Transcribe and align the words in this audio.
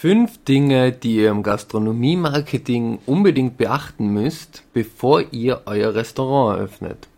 Fünf 0.00 0.44
Dinge, 0.44 0.92
die 0.92 1.16
ihr 1.16 1.30
im 1.30 1.42
Gastronomie-Marketing 1.42 3.00
unbedingt 3.04 3.56
beachten 3.56 4.10
müsst, 4.10 4.62
bevor 4.72 5.24
ihr 5.32 5.62
euer 5.66 5.92
Restaurant 5.92 6.56
eröffnet. 6.56 7.08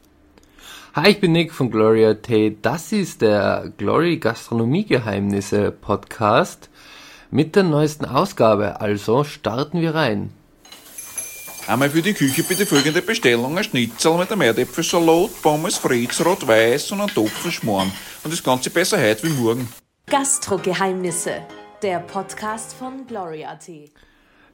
Hi, 0.95 1.11
ich 1.11 1.21
bin 1.21 1.33
Nick 1.33 1.53
von 1.53 1.71
Gloria 1.71 2.15
Tate. 2.15 2.57
Das 2.63 2.91
ist 2.93 3.21
der 3.21 3.71
Glory 3.77 4.17
Gastronomie 4.17 4.87
Geheimnisse 4.87 5.73
Podcast 5.73 6.71
mit 7.31 7.55
der 7.55 7.65
neuesten 7.65 8.07
Ausgabe. 8.07 8.81
Also 8.81 9.25
starten 9.25 9.83
wir 9.83 9.95
rein. 9.95 10.33
Einmal 11.67 11.91
für 11.91 12.01
die 12.01 12.15
Küche 12.15 12.45
bitte 12.45 12.65
folgende 12.65 13.03
Bestellung: 13.03 13.59
ein 13.59 13.65
Schnitzel 13.65 14.17
mit 14.17 14.33
einem 14.33 14.41
Erdäpfelsalat, 14.41 15.43
Pommes 15.43 15.77
frites 15.77 16.25
rot-weiß 16.25 16.93
und 16.93 17.03
ein 17.03 17.09
Topfen 17.09 17.53
Schmoren. 17.53 17.93
Und 18.25 18.33
das 18.33 18.43
Ganze 18.43 18.71
besser 18.71 18.97
heute 18.97 19.25
wie 19.25 19.39
morgen. 19.39 19.69
Gastro-Geheimnisse 20.07 21.43
der 21.83 22.01
Podcast 22.01 22.75
von 22.75 23.07
Gloria.at. 23.07 23.71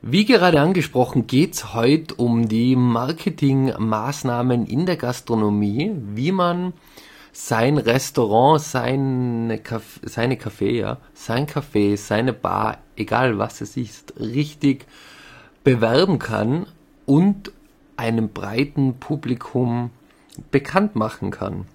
Wie 0.01 0.25
gerade 0.25 0.61
angesprochen, 0.61 1.27
geht's 1.27 1.75
heute 1.75 2.15
um 2.15 2.47
die 2.47 2.77
Marketingmaßnahmen 2.77 4.67
in 4.67 4.87
der 4.87 4.97
Gastronomie, 4.97 5.91
wie 6.15 6.31
man 6.31 6.73
sein 7.33 7.79
Restaurant, 7.79 8.61
seine, 8.61 9.59
Caf 9.59 9.99
seine 10.03 10.37
Café, 10.37 10.71
ja, 10.71 10.99
sein 11.15 11.47
Café, 11.47 11.97
seine 11.97 12.33
Bar, 12.33 12.79
egal 12.95 13.39
was 13.39 13.61
es 13.61 13.77
ist, 13.77 14.15
richtig 14.21 14.87
bewerben 15.65 16.21
kann 16.21 16.67
und 17.07 17.51
einem 17.97 18.29
breiten 18.29 19.01
Publikum 19.01 19.91
bekannt 20.53 20.95
machen 20.95 21.33
kann. 21.33 21.67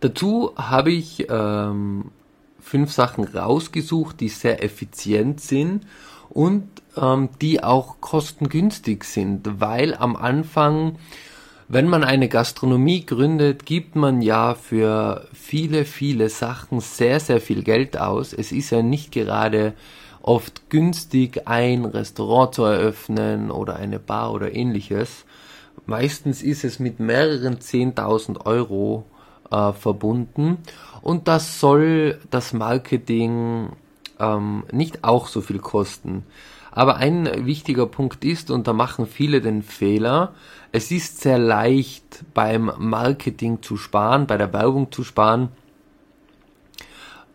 Dazu 0.00 0.52
habe 0.56 0.90
ich 0.90 1.26
ähm, 1.30 2.10
fünf 2.72 2.90
Sachen 2.90 3.24
rausgesucht, 3.24 4.18
die 4.20 4.30
sehr 4.30 4.64
effizient 4.64 5.42
sind 5.42 5.86
und 6.30 6.66
ähm, 6.96 7.28
die 7.42 7.62
auch 7.62 8.00
kostengünstig 8.00 9.04
sind, 9.04 9.60
weil 9.60 9.94
am 9.94 10.16
Anfang, 10.16 10.96
wenn 11.68 11.86
man 11.86 12.02
eine 12.02 12.30
Gastronomie 12.30 13.04
gründet, 13.04 13.66
gibt 13.66 13.94
man 13.94 14.22
ja 14.22 14.54
für 14.54 15.28
viele, 15.34 15.84
viele 15.84 16.30
Sachen 16.30 16.80
sehr, 16.80 17.20
sehr 17.20 17.42
viel 17.42 17.62
Geld 17.62 17.98
aus. 17.98 18.32
Es 18.32 18.52
ist 18.52 18.70
ja 18.70 18.80
nicht 18.80 19.12
gerade 19.12 19.74
oft 20.22 20.70
günstig, 20.70 21.46
ein 21.46 21.84
Restaurant 21.84 22.54
zu 22.54 22.64
eröffnen 22.64 23.50
oder 23.50 23.76
eine 23.76 23.98
Bar 23.98 24.32
oder 24.32 24.54
ähnliches. 24.54 25.26
Meistens 25.84 26.42
ist 26.42 26.64
es 26.64 26.78
mit 26.78 27.00
mehreren 27.00 27.58
10.000 27.58 28.46
Euro 28.46 29.04
äh, 29.52 29.72
verbunden 29.72 30.58
und 31.02 31.28
das 31.28 31.60
soll 31.60 32.18
das 32.30 32.52
Marketing 32.52 33.68
ähm, 34.18 34.64
nicht 34.72 35.04
auch 35.04 35.28
so 35.28 35.40
viel 35.40 35.58
kosten. 35.58 36.24
Aber 36.70 36.96
ein 36.96 37.28
wichtiger 37.44 37.86
Punkt 37.86 38.24
ist, 38.24 38.50
und 38.50 38.66
da 38.66 38.72
machen 38.72 39.06
viele 39.06 39.42
den 39.42 39.62
Fehler, 39.62 40.32
es 40.72 40.90
ist 40.90 41.20
sehr 41.20 41.38
leicht 41.38 42.24
beim 42.32 42.72
Marketing 42.78 43.60
zu 43.60 43.76
sparen, 43.76 44.26
bei 44.26 44.38
der 44.38 44.54
Werbung 44.54 44.90
zu 44.90 45.04
sparen, 45.04 45.50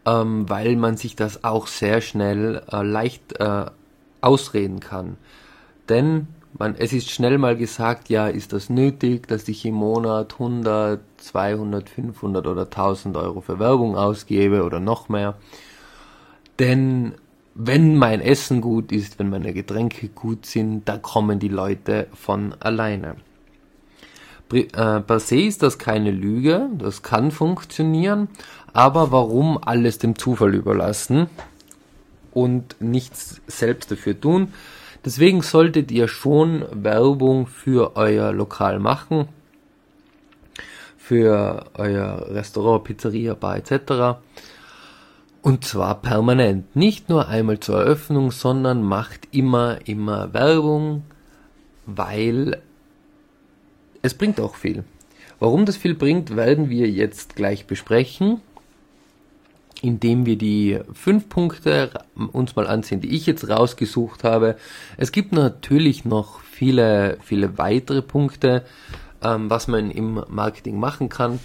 ähm, 0.08 0.50
weil 0.50 0.76
man 0.76 0.98
sich 0.98 1.16
das 1.16 1.44
auch 1.44 1.68
sehr 1.68 2.02
schnell 2.02 2.64
äh, 2.72 2.82
leicht 2.82 3.40
äh, 3.40 3.66
ausreden 4.22 4.80
kann. 4.80 5.18
Denn 5.88 6.28
man, 6.58 6.76
es 6.78 6.94
ist 6.94 7.12
schnell 7.12 7.38
mal 7.38 7.56
gesagt, 7.56 8.10
ja, 8.10 8.28
ist 8.28 8.54
das 8.54 8.70
nötig, 8.70 9.28
dass 9.28 9.48
ich 9.48 9.66
im 9.66 9.76
Monat 9.76 10.34
100, 10.34 11.02
200, 11.18 11.90
500 11.90 12.48
oder 12.48 12.64
1000 12.64 13.18
Euro 13.18 13.42
für 13.42 13.60
Werbung 13.60 13.96
ausgebe 13.96 14.64
oder 14.64 14.80
noch 14.80 15.10
mehr. 15.10 15.36
Denn 16.60 17.14
wenn 17.54 17.98
mein 17.98 18.22
Essen 18.22 18.62
gut 18.62 18.92
ist, 18.92 19.20
wenn 19.20 19.30
meine 19.30 19.54
Getränke 19.54 20.10
gut 20.10 20.46
sind, 20.46 20.88
da 20.88 20.98
kommen 20.98 21.40
die 21.40 21.48
Leute 21.48 22.08
von 22.14 22.54
alleine. 22.60 23.16
Äh, 24.54 25.02
per 25.02 25.20
se 25.20 25.42
ist 25.42 25.64
das 25.64 25.78
keine 25.78 26.12
Lüge, 26.12 26.70
das 26.78 27.04
kann 27.04 27.32
funktionieren, 27.32 28.30
aber 28.74 29.12
warum 29.12 29.58
alles 29.62 29.98
dem 29.98 30.18
Zufall 30.18 30.56
überlassen 30.56 31.28
und 32.32 32.76
nichts 32.80 33.42
selbst 33.48 33.92
dafür 33.92 34.20
tun? 34.20 34.54
Deswegen 35.08 35.42
solltet 35.42 35.90
ihr 35.90 36.10
schon 36.10 36.66
Werbung 36.70 37.48
für 37.48 37.96
euer 37.96 38.34
Lokal 38.34 38.78
machen, 38.78 39.30
für 40.98 41.64
euer 41.76 42.28
Restaurant, 42.28 42.84
Pizzeria, 42.84 43.34
Bar 43.34 43.56
etc. 43.56 44.20
Und 45.42 45.64
zwar 45.64 46.02
permanent. 46.02 46.76
Nicht 46.76 47.08
nur 47.08 47.30
einmal 47.30 47.62
zur 47.62 47.78
Eröffnung, 47.78 48.32
sondern 48.32 48.84
macht 48.84 49.30
immer, 49.32 49.80
immer 49.86 50.34
Werbung, 50.34 51.04
weil 51.86 52.62
es 54.02 54.14
bringt 54.14 54.42
auch 54.42 54.56
viel. 54.56 54.84
Warum 55.40 55.66
das 55.66 55.78
viel 55.78 55.96
bringt, 55.96 56.36
werden 56.36 56.70
wir 56.70 56.90
jetzt 56.90 57.38
gleich 57.38 57.66
besprechen 57.66 58.42
indem 59.84 60.26
wir 60.26 60.38
die 60.38 60.80
fünf 60.94 61.30
Punkte 61.30 61.90
uns 62.16 62.56
mal 62.56 62.68
ansehen, 62.68 63.02
die 63.02 63.16
ich 63.16 63.26
jetzt 63.26 63.50
rausgesucht 63.50 64.24
habe. 64.24 64.58
Es 64.98 65.12
gibt 65.12 65.32
natürlich 65.32 66.06
noch 66.06 66.42
viele, 66.42 67.18
viele 67.22 67.58
weitere 67.58 68.02
Punkte, 68.02 68.64
ähm, 69.22 69.50
was 69.50 69.68
man 69.68 69.92
im 69.92 70.24
Marketing 70.30 70.80
machen 70.80 71.10
kann. 71.10 71.40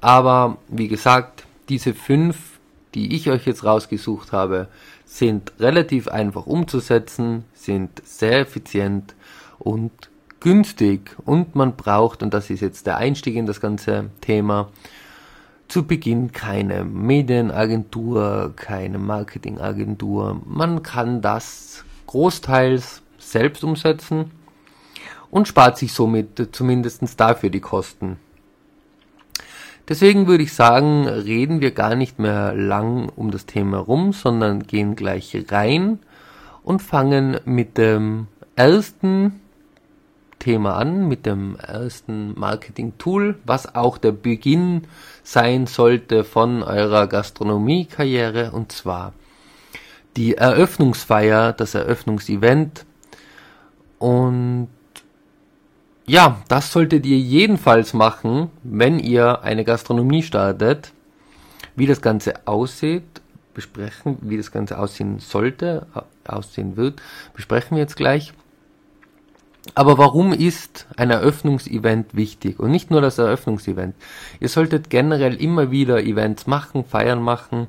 Aber 0.00 0.58
wie 0.68 0.88
gesagt, 0.88 1.44
diese 1.68 1.94
fünf, 1.94 2.58
die 2.94 3.14
ich 3.14 3.30
euch 3.30 3.46
jetzt 3.46 3.64
rausgesucht 3.64 4.32
habe, 4.32 4.68
sind 5.04 5.52
relativ 5.60 6.08
einfach 6.08 6.46
umzusetzen, 6.46 7.44
sind 7.54 8.02
sehr 8.04 8.40
effizient 8.40 9.14
und 9.58 9.92
günstig 10.40 11.16
und 11.24 11.54
man 11.54 11.76
braucht, 11.76 12.22
und 12.22 12.34
das 12.34 12.50
ist 12.50 12.60
jetzt 12.60 12.86
der 12.86 12.96
Einstieg 12.96 13.36
in 13.36 13.46
das 13.46 13.60
ganze 13.60 14.10
Thema, 14.20 14.70
zu 15.72 15.86
Beginn 15.86 16.32
keine 16.32 16.84
Medienagentur, 16.84 18.52
keine 18.56 18.98
Marketingagentur. 18.98 20.42
Man 20.44 20.82
kann 20.82 21.22
das 21.22 21.82
großteils 22.08 23.00
selbst 23.16 23.64
umsetzen 23.64 24.32
und 25.30 25.48
spart 25.48 25.78
sich 25.78 25.94
somit 25.94 26.50
zumindest 26.52 27.18
dafür 27.18 27.48
die 27.48 27.60
Kosten. 27.60 28.18
Deswegen 29.88 30.26
würde 30.26 30.44
ich 30.44 30.52
sagen, 30.52 31.08
reden 31.08 31.62
wir 31.62 31.70
gar 31.70 31.94
nicht 31.94 32.18
mehr 32.18 32.52
lang 32.52 33.08
um 33.08 33.30
das 33.30 33.46
Thema 33.46 33.78
rum, 33.78 34.12
sondern 34.12 34.64
gehen 34.64 34.94
gleich 34.94 35.34
rein 35.48 36.00
und 36.62 36.82
fangen 36.82 37.40
mit 37.46 37.78
dem 37.78 38.26
ersten 38.56 39.40
Thema 40.42 40.76
an, 40.76 41.06
mit 41.06 41.24
dem 41.24 41.54
ersten 41.56 42.38
Marketing-Tool, 42.38 43.36
was 43.44 43.76
auch 43.76 43.96
der 43.96 44.10
Beginn 44.10 44.88
sein 45.22 45.68
sollte 45.68 46.24
von 46.24 46.64
eurer 46.64 47.06
Gastronomie-Karriere 47.06 48.50
und 48.50 48.72
zwar 48.72 49.12
die 50.16 50.34
Eröffnungsfeier, 50.34 51.52
das 51.52 51.74
Eröffnungsevent 51.74 52.84
und 54.00 54.68
ja, 56.06 56.42
das 56.48 56.72
solltet 56.72 57.06
ihr 57.06 57.18
jedenfalls 57.18 57.94
machen, 57.94 58.50
wenn 58.64 58.98
ihr 58.98 59.42
eine 59.42 59.64
Gastronomie 59.64 60.24
startet. 60.24 60.92
Wie 61.76 61.86
das 61.86 62.02
Ganze 62.02 62.34
aussieht, 62.48 63.04
besprechen, 63.54 64.18
wie 64.22 64.36
das 64.36 64.50
Ganze 64.50 64.78
aussehen 64.78 65.20
sollte, 65.20 65.86
aussehen 66.26 66.76
wird, 66.76 67.00
besprechen 67.32 67.76
wir 67.76 67.82
jetzt 67.82 67.96
gleich. 67.96 68.32
Aber 69.74 69.96
warum 69.96 70.32
ist 70.32 70.86
ein 70.96 71.10
Eröffnungsevent 71.10 72.14
wichtig? 72.14 72.58
Und 72.58 72.70
nicht 72.70 72.90
nur 72.90 73.00
das 73.00 73.18
Eröffnungsevent. 73.18 73.94
Ihr 74.40 74.48
solltet 74.48 74.90
generell 74.90 75.34
immer 75.36 75.70
wieder 75.70 76.02
Events 76.02 76.46
machen, 76.46 76.84
Feiern 76.84 77.22
machen, 77.22 77.68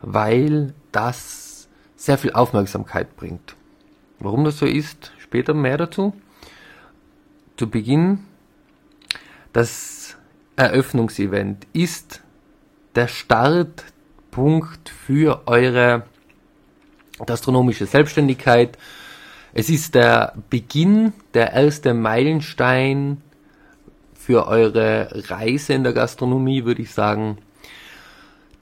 weil 0.00 0.74
das 0.90 1.68
sehr 1.96 2.18
viel 2.18 2.32
Aufmerksamkeit 2.32 3.14
bringt. 3.16 3.56
Warum 4.20 4.44
das 4.44 4.58
so 4.58 4.66
ist, 4.66 5.12
später 5.18 5.54
mehr 5.54 5.76
dazu. 5.76 6.14
Zu 7.56 7.68
Beginn, 7.68 8.20
das 9.52 10.16
Eröffnungsevent 10.56 11.66
ist 11.72 12.22
der 12.94 13.06
Startpunkt 13.08 14.88
für 14.88 15.42
eure 15.46 16.04
gastronomische 17.26 17.86
Selbstständigkeit, 17.86 18.78
es 19.52 19.70
ist 19.70 19.94
der 19.94 20.34
Beginn, 20.50 21.12
der 21.34 21.52
erste 21.52 21.94
Meilenstein 21.94 23.22
für 24.14 24.46
eure 24.46 25.08
Reise 25.28 25.72
in 25.72 25.84
der 25.84 25.92
Gastronomie, 25.92 26.64
würde 26.64 26.82
ich 26.82 26.92
sagen, 26.92 27.38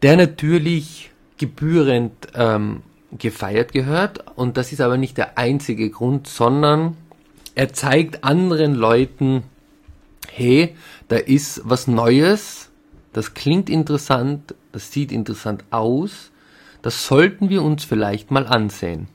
der 0.02 0.16
natürlich 0.16 1.10
gebührend 1.38 2.12
ähm, 2.34 2.82
gefeiert 3.12 3.72
gehört. 3.72 4.24
Und 4.36 4.56
das 4.56 4.72
ist 4.72 4.80
aber 4.80 4.96
nicht 4.96 5.18
der 5.18 5.38
einzige 5.38 5.90
Grund, 5.90 6.28
sondern 6.28 6.96
er 7.54 7.72
zeigt 7.72 8.22
anderen 8.22 8.74
Leuten, 8.74 9.42
hey, 10.30 10.76
da 11.08 11.16
ist 11.16 11.62
was 11.64 11.86
Neues, 11.86 12.70
das 13.12 13.34
klingt 13.34 13.70
interessant, 13.70 14.54
das 14.72 14.92
sieht 14.92 15.10
interessant 15.10 15.64
aus, 15.70 16.30
Das 16.86 17.04
sollten 17.04 17.48
wir 17.48 17.64
uns 17.64 17.82
vielleicht 17.82 18.30
mal 18.30 18.46
ansehen. 18.46 19.08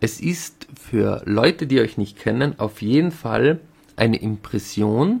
Es 0.00 0.22
ist 0.22 0.59
für 0.78 1.22
Leute, 1.24 1.66
die 1.66 1.80
euch 1.80 1.98
nicht 1.98 2.18
kennen, 2.18 2.58
auf 2.58 2.82
jeden 2.82 3.10
Fall 3.10 3.60
eine 3.96 4.16
Impression, 4.16 5.20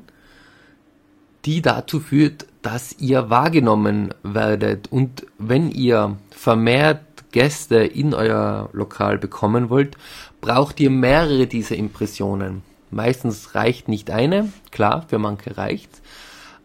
die 1.44 1.62
dazu 1.62 2.00
führt, 2.00 2.46
dass 2.62 2.98
ihr 2.98 3.30
wahrgenommen 3.30 4.14
werdet. 4.22 4.90
Und 4.92 5.26
wenn 5.38 5.70
ihr 5.70 6.16
vermehrt 6.30 7.00
Gäste 7.32 7.76
in 7.76 8.12
euer 8.14 8.68
Lokal 8.72 9.18
bekommen 9.18 9.70
wollt, 9.70 9.96
braucht 10.40 10.80
ihr 10.80 10.90
mehrere 10.90 11.46
dieser 11.46 11.76
Impressionen. 11.76 12.62
Meistens 12.90 13.54
reicht 13.54 13.88
nicht 13.88 14.10
eine, 14.10 14.52
klar, 14.72 15.04
für 15.08 15.18
manche 15.18 15.56
reicht's. 15.56 16.02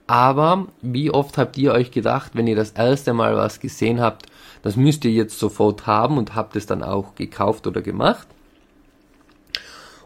Aber 0.07 0.67
wie 0.81 1.11
oft 1.11 1.37
habt 1.37 1.57
ihr 1.57 1.71
euch 1.71 1.91
gedacht, 1.91 2.31
wenn 2.33 2.47
ihr 2.47 2.55
das 2.55 2.71
erste 2.71 3.13
Mal 3.13 3.35
was 3.35 3.59
gesehen 3.59 4.01
habt, 4.01 4.27
das 4.61 4.75
müsst 4.75 5.05
ihr 5.05 5.11
jetzt 5.11 5.39
sofort 5.39 5.85
haben 5.87 6.17
und 6.17 6.35
habt 6.35 6.55
es 6.55 6.65
dann 6.65 6.83
auch 6.83 7.15
gekauft 7.15 7.67
oder 7.67 7.81
gemacht? 7.81 8.27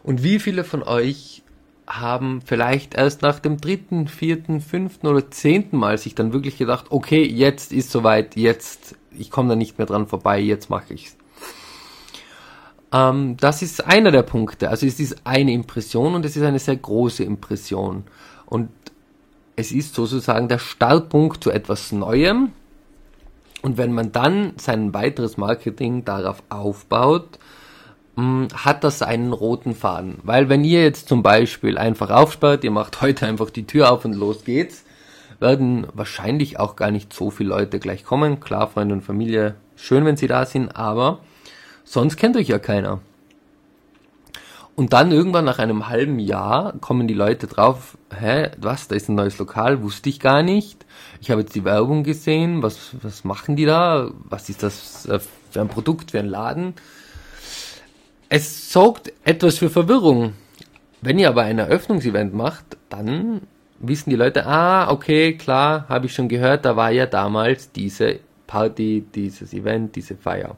Und 0.02 0.22
wie 0.22 0.38
viele 0.38 0.64
von 0.64 0.82
euch 0.82 1.42
haben 1.86 2.40
vielleicht 2.44 2.94
erst 2.94 3.22
nach 3.22 3.40
dem 3.40 3.60
dritten, 3.60 4.06
vierten, 4.06 4.60
fünften 4.60 5.08
oder 5.08 5.30
zehnten 5.30 5.76
Mal 5.76 5.98
sich 5.98 6.14
dann 6.14 6.32
wirklich 6.32 6.56
gedacht, 6.56 6.86
okay, 6.90 7.24
jetzt 7.24 7.72
ist 7.72 7.90
soweit, 7.90 8.36
jetzt, 8.36 8.96
ich 9.18 9.30
komme 9.30 9.48
da 9.48 9.56
nicht 9.56 9.78
mehr 9.78 9.86
dran 9.86 10.06
vorbei, 10.06 10.40
jetzt 10.40 10.70
mache 10.70 10.94
ich's. 10.94 11.16
Ähm, 12.92 13.36
das 13.38 13.62
ist 13.62 13.84
einer 13.84 14.12
der 14.12 14.22
Punkte. 14.22 14.70
Also 14.70 14.86
es 14.86 15.00
ist 15.00 15.22
eine 15.24 15.52
Impression 15.52 16.14
und 16.14 16.24
es 16.24 16.36
ist 16.36 16.42
eine 16.44 16.58
sehr 16.60 16.76
große 16.76 17.24
Impression. 17.24 18.04
Und 18.46 18.70
es 19.56 19.72
ist 19.72 19.94
sozusagen 19.94 20.48
der 20.48 20.58
Startpunkt 20.58 21.42
zu 21.42 21.50
etwas 21.50 21.92
Neuem. 21.92 22.52
Und 23.62 23.76
wenn 23.76 23.92
man 23.92 24.12
dann 24.12 24.54
sein 24.56 24.94
weiteres 24.94 25.36
Marketing 25.36 26.04
darauf 26.04 26.42
aufbaut, 26.48 27.39
hat 28.16 28.84
das 28.84 29.02
einen 29.02 29.32
roten 29.32 29.74
Faden. 29.74 30.18
Weil 30.22 30.48
wenn 30.48 30.64
ihr 30.64 30.82
jetzt 30.82 31.08
zum 31.08 31.22
Beispiel 31.22 31.78
einfach 31.78 32.10
aufspart, 32.10 32.64
ihr 32.64 32.70
macht 32.70 33.00
heute 33.02 33.26
einfach 33.26 33.50
die 33.50 33.66
Tür 33.66 33.92
auf 33.92 34.04
und 34.04 34.14
los 34.14 34.44
geht's, 34.44 34.84
werden 35.38 35.86
wahrscheinlich 35.94 36.58
auch 36.58 36.76
gar 36.76 36.90
nicht 36.90 37.12
so 37.12 37.30
viele 37.30 37.50
Leute 37.50 37.78
gleich 37.78 38.04
kommen. 38.04 38.40
Klar, 38.40 38.68
Freunde 38.68 38.94
und 38.94 39.02
Familie, 39.02 39.54
schön, 39.76 40.04
wenn 40.04 40.16
sie 40.16 40.26
da 40.26 40.44
sind, 40.44 40.76
aber 40.76 41.20
sonst 41.84 42.16
kennt 42.16 42.36
euch 42.36 42.48
ja 42.48 42.58
keiner. 42.58 43.00
Und 44.76 44.92
dann 44.92 45.12
irgendwann 45.12 45.44
nach 45.44 45.58
einem 45.58 45.88
halben 45.88 46.18
Jahr 46.18 46.74
kommen 46.80 47.06
die 47.06 47.14
Leute 47.14 47.46
drauf, 47.46 47.98
hä, 48.18 48.50
was, 48.58 48.88
da 48.88 48.94
ist 48.94 49.08
ein 49.08 49.14
neues 49.14 49.38
Lokal, 49.38 49.82
wusste 49.82 50.08
ich 50.08 50.20
gar 50.20 50.42
nicht. 50.42 50.86
Ich 51.20 51.30
habe 51.30 51.42
jetzt 51.42 51.54
die 51.54 51.64
Werbung 51.64 52.02
gesehen, 52.02 52.62
was, 52.62 52.90
was 53.02 53.24
machen 53.24 53.56
die 53.56 53.66
da? 53.66 54.10
Was 54.24 54.48
ist 54.48 54.62
das 54.62 55.06
äh, 55.06 55.20
für 55.50 55.60
ein 55.60 55.68
Produkt, 55.68 56.12
für 56.12 56.18
ein 56.18 56.28
Laden? 56.28 56.74
Es 58.32 58.72
sorgt 58.72 59.12
etwas 59.24 59.58
für 59.58 59.70
Verwirrung. 59.70 60.34
Wenn 61.00 61.18
ihr 61.18 61.28
aber 61.28 61.42
ein 61.42 61.58
Eröffnungsevent 61.58 62.32
macht, 62.32 62.64
dann 62.88 63.40
wissen 63.80 64.10
die 64.10 64.16
Leute, 64.16 64.46
ah, 64.46 64.88
okay, 64.88 65.36
klar, 65.36 65.86
habe 65.88 66.06
ich 66.06 66.14
schon 66.14 66.28
gehört, 66.28 66.64
da 66.64 66.76
war 66.76 66.92
ja 66.92 67.06
damals 67.06 67.72
diese 67.72 68.20
Party, 68.46 69.04
dieses 69.16 69.52
Event, 69.52 69.96
diese 69.96 70.14
Feier. 70.14 70.56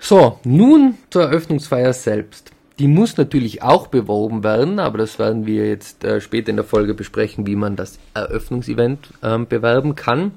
So, 0.00 0.40
nun 0.42 0.98
zur 1.10 1.22
Eröffnungsfeier 1.22 1.92
selbst. 1.92 2.50
Die 2.80 2.88
muss 2.88 3.16
natürlich 3.16 3.62
auch 3.62 3.86
beworben 3.86 4.42
werden, 4.42 4.80
aber 4.80 4.98
das 4.98 5.20
werden 5.20 5.46
wir 5.46 5.68
jetzt 5.68 6.02
äh, 6.02 6.20
später 6.20 6.50
in 6.50 6.56
der 6.56 6.64
Folge 6.64 6.94
besprechen, 6.94 7.46
wie 7.46 7.56
man 7.56 7.76
das 7.76 8.00
Eröffnungsevent 8.14 9.10
äh, 9.22 9.38
bewerben 9.38 9.94
kann. 9.94 10.32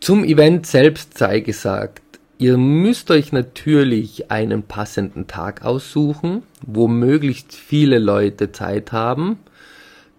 Zum 0.00 0.24
Event 0.24 0.66
selbst 0.66 1.16
sei 1.16 1.38
gesagt, 1.40 2.02
Ihr 2.40 2.56
müsst 2.56 3.10
euch 3.10 3.32
natürlich 3.32 4.30
einen 4.30 4.62
passenden 4.62 5.26
Tag 5.26 5.62
aussuchen, 5.62 6.42
wo 6.66 6.88
möglichst 6.88 7.54
viele 7.54 7.98
Leute 7.98 8.50
Zeit 8.50 8.92
haben. 8.92 9.40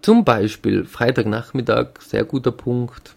Zum 0.02 0.24
Beispiel 0.24 0.84
Freitagnachmittag, 0.84 1.88
sehr 1.98 2.22
guter 2.22 2.52
Punkt. 2.52 3.16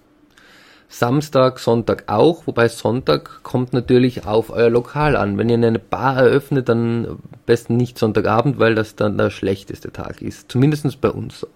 Samstag, 0.89 1.59
Sonntag 1.59 2.05
auch, 2.07 2.47
wobei 2.47 2.67
Sonntag 2.67 3.43
kommt 3.43 3.73
natürlich 3.73 4.25
auf 4.25 4.49
euer 4.49 4.71
Lokal 4.71 5.15
an. 5.15 5.37
Wenn 5.37 5.49
ihr 5.49 5.57
eine 5.57 5.77
Bar 5.77 6.17
eröffnet, 6.17 6.67
dann 6.67 7.05
am 7.05 7.19
besten 7.45 7.77
nicht 7.77 7.99
Sonntagabend, 7.99 8.57
weil 8.57 8.73
das 8.73 8.95
dann 8.95 9.19
der 9.19 9.29
schlechteste 9.29 9.91
Tag 9.91 10.23
ist. 10.23 10.51
Zumindest 10.51 10.99
bei 10.99 11.11
uns 11.11 11.41
so. 11.41 11.47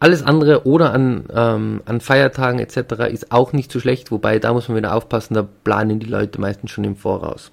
Alles 0.00 0.22
andere 0.22 0.64
oder 0.64 0.92
an, 0.92 1.24
ähm, 1.34 1.80
an 1.84 2.00
Feiertagen 2.00 2.60
etc. 2.60 3.10
ist 3.10 3.32
auch 3.32 3.52
nicht 3.52 3.72
so 3.72 3.80
schlecht, 3.80 4.10
wobei 4.10 4.38
da 4.38 4.52
muss 4.52 4.68
man 4.68 4.76
wieder 4.76 4.94
aufpassen, 4.94 5.34
da 5.34 5.46
planen 5.64 5.98
die 5.98 6.06
Leute 6.06 6.40
meistens 6.40 6.70
schon 6.70 6.84
im 6.84 6.96
Voraus. 6.96 7.50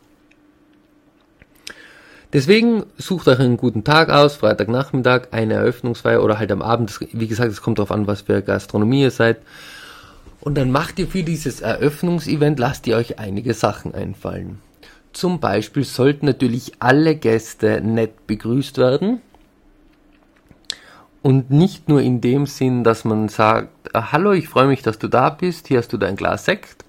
Deswegen 2.33 2.83
sucht 2.97 3.27
euch 3.27 3.39
einen 3.39 3.57
guten 3.57 3.83
Tag 3.83 4.09
aus, 4.09 4.35
Freitagnachmittag, 4.35 5.29
eine 5.31 5.53
Eröffnungsfeier 5.53 6.21
oder 6.21 6.37
halt 6.37 6.51
am 6.51 6.61
Abend. 6.61 6.99
Wie 7.13 7.27
gesagt, 7.27 7.51
es 7.51 7.61
kommt 7.61 7.79
darauf 7.79 7.91
an, 7.91 8.07
was 8.07 8.23
für 8.23 8.41
Gastronomie 8.41 9.03
ihr 9.03 9.11
seid. 9.11 9.37
Und 10.41 10.55
dann 10.55 10.69
macht 10.69 10.99
ihr 10.99 11.07
für 11.07 11.23
dieses 11.23 11.61
Eröffnungsevent, 11.61 12.59
lasst 12.59 12.85
ihr 12.87 12.97
euch 12.97 13.19
einige 13.19 13.53
Sachen 13.53 13.95
einfallen. 13.95 14.59
Zum 15.13 15.39
Beispiel 15.39 15.85
sollten 15.85 16.25
natürlich 16.25 16.73
alle 16.79 17.15
Gäste 17.15 17.79
nett 17.81 18.27
begrüßt 18.27 18.77
werden. 18.77 19.21
Und 21.25 21.49
nicht 21.49 21.89
nur 21.89 22.03
in 22.03 22.21
dem 22.21 22.45
Sinn, 22.45 22.83
dass 22.83 23.03
man 23.03 23.29
sagt, 23.29 23.89
ah, 23.95 24.11
hallo, 24.11 24.33
ich 24.33 24.47
freue 24.47 24.67
mich, 24.67 24.83
dass 24.83 24.99
du 24.99 25.07
da 25.07 25.31
bist, 25.31 25.67
hier 25.67 25.79
hast 25.79 25.91
du 25.91 25.97
dein 25.97 26.17
Glas 26.17 26.45
Sekt. 26.45 26.85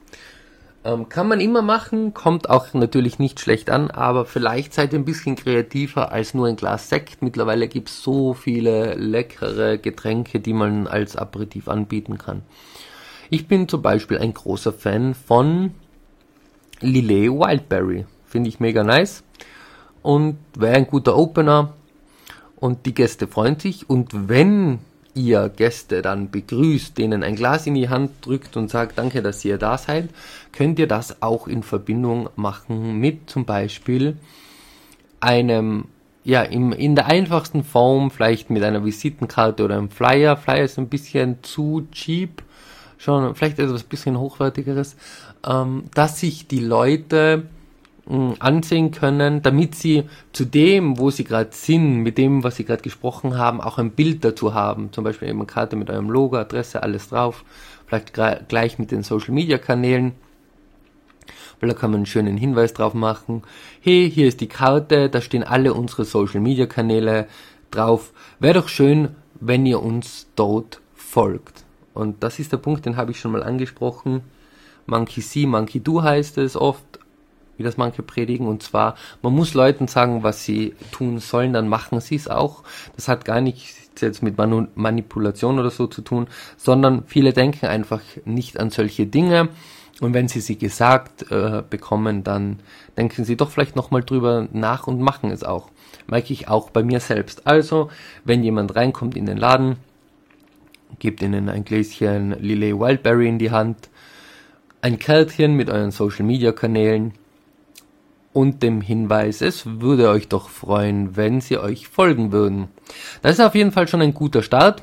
Ähm, 0.84 1.08
kann 1.08 1.26
man 1.26 1.40
immer 1.40 1.62
machen, 1.62 2.12
kommt 2.12 2.50
auch 2.50 2.74
natürlich 2.74 3.18
nicht 3.18 3.40
schlecht 3.40 3.70
an, 3.70 3.90
aber 3.90 4.26
vielleicht 4.26 4.74
seid 4.74 4.92
ihr 4.92 4.98
ein 4.98 5.06
bisschen 5.06 5.36
kreativer 5.36 6.12
als 6.12 6.34
nur 6.34 6.48
ein 6.48 6.56
Glas 6.56 6.90
Sekt. 6.90 7.22
Mittlerweile 7.22 7.66
gibt 7.66 7.88
es 7.88 8.02
so 8.02 8.34
viele 8.34 8.92
leckere 8.96 9.78
Getränke, 9.78 10.38
die 10.38 10.52
man 10.52 10.86
als 10.86 11.16
Aperitif 11.16 11.66
anbieten 11.66 12.18
kann. 12.18 12.42
Ich 13.30 13.48
bin 13.48 13.70
zum 13.70 13.80
Beispiel 13.80 14.18
ein 14.18 14.34
großer 14.34 14.74
Fan 14.74 15.14
von 15.14 15.70
Lillet 16.82 17.30
Wildberry. 17.30 18.04
Finde 18.26 18.50
ich 18.50 18.60
mega 18.60 18.84
nice. 18.84 19.24
Und 20.02 20.36
wäre 20.58 20.76
ein 20.76 20.88
guter 20.88 21.16
Opener 21.16 21.72
und 22.66 22.84
die 22.84 22.94
Gäste 22.94 23.28
freuen 23.28 23.58
sich 23.58 23.88
und 23.88 24.28
wenn 24.28 24.80
ihr 25.14 25.48
Gäste 25.48 26.02
dann 26.02 26.30
begrüßt, 26.30 26.98
denen 26.98 27.22
ein 27.22 27.36
Glas 27.36 27.66
in 27.66 27.74
die 27.74 27.88
Hand 27.88 28.10
drückt 28.26 28.56
und 28.56 28.68
sagt, 28.68 28.98
danke, 28.98 29.22
dass 29.22 29.44
ihr 29.44 29.56
da 29.56 29.78
seid, 29.78 30.10
könnt 30.52 30.78
ihr 30.78 30.88
das 30.88 31.22
auch 31.22 31.48
in 31.48 31.62
Verbindung 31.62 32.28
machen 32.36 32.98
mit 32.98 33.30
zum 33.30 33.44
Beispiel 33.44 34.18
einem, 35.20 35.86
ja, 36.24 36.42
im, 36.42 36.72
in 36.72 36.96
der 36.96 37.06
einfachsten 37.06 37.64
Form, 37.64 38.10
vielleicht 38.10 38.50
mit 38.50 38.62
einer 38.62 38.84
Visitenkarte 38.84 39.64
oder 39.64 39.78
einem 39.78 39.90
Flyer. 39.90 40.36
Flyer 40.36 40.64
ist 40.64 40.78
ein 40.78 40.88
bisschen 40.88 41.38
zu 41.42 41.86
cheap, 41.92 42.42
schon 42.98 43.34
vielleicht 43.36 43.58
etwas 43.58 43.84
bisschen 43.84 44.18
hochwertigeres, 44.18 44.96
ähm, 45.46 45.84
dass 45.94 46.20
sich 46.20 46.46
die 46.46 46.60
Leute 46.60 47.44
ansehen 48.08 48.92
können, 48.92 49.42
damit 49.42 49.74
sie 49.74 50.04
zu 50.32 50.44
dem, 50.44 50.98
wo 50.98 51.10
sie 51.10 51.24
gerade 51.24 51.50
sind, 51.52 52.02
mit 52.02 52.18
dem, 52.18 52.44
was 52.44 52.56
sie 52.56 52.64
gerade 52.64 52.82
gesprochen 52.82 53.36
haben, 53.36 53.60
auch 53.60 53.78
ein 53.78 53.90
Bild 53.90 54.24
dazu 54.24 54.54
haben. 54.54 54.92
Zum 54.92 55.02
Beispiel 55.02 55.28
eben 55.28 55.38
eine 55.38 55.46
Karte 55.46 55.74
mit 55.74 55.90
eurem 55.90 56.08
Logo, 56.08 56.36
Adresse, 56.36 56.82
alles 56.82 57.08
drauf. 57.08 57.44
Vielleicht 57.86 58.12
gleich 58.48 58.78
mit 58.78 58.92
den 58.92 59.02
Social 59.02 59.34
Media 59.34 59.58
Kanälen. 59.58 60.12
Weil 61.58 61.70
da 61.70 61.74
kann 61.74 61.90
man 61.90 61.98
einen 61.98 62.06
schönen 62.06 62.36
Hinweis 62.36 62.74
drauf 62.74 62.94
machen. 62.94 63.42
Hey, 63.80 64.08
hier 64.08 64.28
ist 64.28 64.40
die 64.40 64.48
Karte, 64.48 65.08
da 65.08 65.20
stehen 65.20 65.42
alle 65.42 65.74
unsere 65.74 66.04
Social 66.04 66.40
Media 66.40 66.66
Kanäle 66.66 67.26
drauf. 67.72 68.12
Wäre 68.38 68.60
doch 68.60 68.68
schön, 68.68 69.16
wenn 69.40 69.66
ihr 69.66 69.82
uns 69.82 70.28
dort 70.36 70.80
folgt. 70.94 71.64
Und 71.92 72.22
das 72.22 72.38
ist 72.38 72.52
der 72.52 72.58
Punkt, 72.58 72.86
den 72.86 72.96
habe 72.96 73.10
ich 73.10 73.18
schon 73.18 73.32
mal 73.32 73.42
angesprochen. 73.42 74.20
Monkey 74.84 75.22
See, 75.22 75.46
Monkey 75.46 75.80
Do 75.80 76.02
heißt 76.02 76.38
es 76.38 76.56
oft 76.56 76.95
wie 77.56 77.62
das 77.62 77.76
manche 77.76 78.02
predigen. 78.02 78.46
Und 78.46 78.62
zwar, 78.62 78.96
man 79.22 79.32
muss 79.32 79.54
Leuten 79.54 79.88
sagen, 79.88 80.22
was 80.22 80.44
sie 80.44 80.74
tun 80.92 81.18
sollen, 81.18 81.52
dann 81.52 81.68
machen 81.68 82.00
sie 82.00 82.16
es 82.16 82.28
auch. 82.28 82.62
Das 82.94 83.08
hat 83.08 83.24
gar 83.24 83.40
nichts 83.40 83.86
jetzt 84.00 84.22
mit 84.22 84.36
Manu 84.36 84.66
Manipulation 84.74 85.58
oder 85.58 85.70
so 85.70 85.86
zu 85.86 86.02
tun, 86.02 86.26
sondern 86.56 87.04
viele 87.06 87.32
denken 87.32 87.66
einfach 87.66 88.02
nicht 88.24 88.58
an 88.58 88.70
solche 88.70 89.06
Dinge. 89.06 89.48
Und 90.00 90.12
wenn 90.12 90.28
sie 90.28 90.40
sie 90.40 90.58
gesagt 90.58 91.30
äh, 91.30 91.62
bekommen, 91.68 92.22
dann 92.22 92.58
denken 92.98 93.24
sie 93.24 93.36
doch 93.36 93.50
vielleicht 93.50 93.76
nochmal 93.76 94.02
drüber 94.02 94.46
nach 94.52 94.86
und 94.86 95.00
machen 95.00 95.30
es 95.30 95.42
auch. 95.42 95.70
Merke 96.06 96.32
ich 96.34 96.48
auch 96.48 96.70
bei 96.70 96.82
mir 96.82 97.00
selbst. 97.00 97.46
Also, 97.46 97.90
wenn 98.24 98.42
jemand 98.44 98.76
reinkommt 98.76 99.16
in 99.16 99.24
den 99.24 99.38
Laden, 99.38 99.76
gebt 100.98 101.22
ihnen 101.22 101.48
ein 101.48 101.64
Gläschen 101.64 102.32
Lillet 102.40 102.78
Wildberry 102.78 103.28
in 103.28 103.38
die 103.38 103.50
Hand, 103.50 103.88
ein 104.82 104.98
Kärtchen 104.98 105.54
mit 105.54 105.70
euren 105.70 105.90
Social 105.90 106.24
Media 106.26 106.52
Kanälen, 106.52 107.14
und 108.36 108.62
dem 108.62 108.82
Hinweis, 108.82 109.40
es 109.40 109.64
würde 109.80 110.10
euch 110.10 110.28
doch 110.28 110.50
freuen, 110.50 111.16
wenn 111.16 111.40
sie 111.40 111.56
euch 111.56 111.88
folgen 111.88 112.32
würden. 112.32 112.68
Das 113.22 113.32
ist 113.32 113.40
auf 113.40 113.54
jeden 113.54 113.72
Fall 113.72 113.88
schon 113.88 114.02
ein 114.02 114.12
guter 114.12 114.42
Start. 114.42 114.82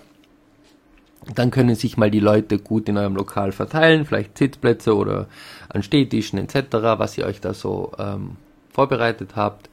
Dann 1.35 1.51
können 1.51 1.75
sich 1.75 1.95
mal 1.95 2.09
die 2.09 2.19
Leute 2.19 2.57
gut 2.57 2.89
in 2.89 2.97
eurem 2.97 3.15
Lokal 3.15 3.51
verteilen, 3.51 4.05
vielleicht 4.05 4.39
Sitzplätze 4.39 4.95
oder 4.95 5.27
an 5.69 5.83
Stehtischen 5.83 6.39
etc., 6.39 6.77
was 6.97 7.15
ihr 7.15 7.27
euch 7.27 7.41
da 7.41 7.53
so 7.53 7.91
ähm, 7.99 8.37
vorbereitet 8.71 9.35
habt. 9.35 9.69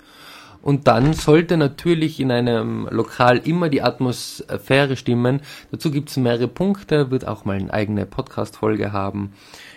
Und 0.62 0.86
dann 0.88 1.14
sollte 1.14 1.56
natürlich 1.56 2.20
in 2.20 2.30
einem 2.30 2.86
Lokal 2.90 3.38
immer 3.38 3.68
die 3.68 3.82
Atmosphäre 3.82 4.96
stimmen. 4.96 5.40
Dazu 5.70 5.90
gibt 5.90 6.10
es 6.10 6.16
mehrere 6.18 6.48
Punkte, 6.48 7.10
wird 7.10 7.26
auch 7.26 7.44
mal 7.44 7.56
eine 7.56 7.72
eigene 7.72 8.04
Podcast-Folge 8.04 8.92
haben. 8.92 9.32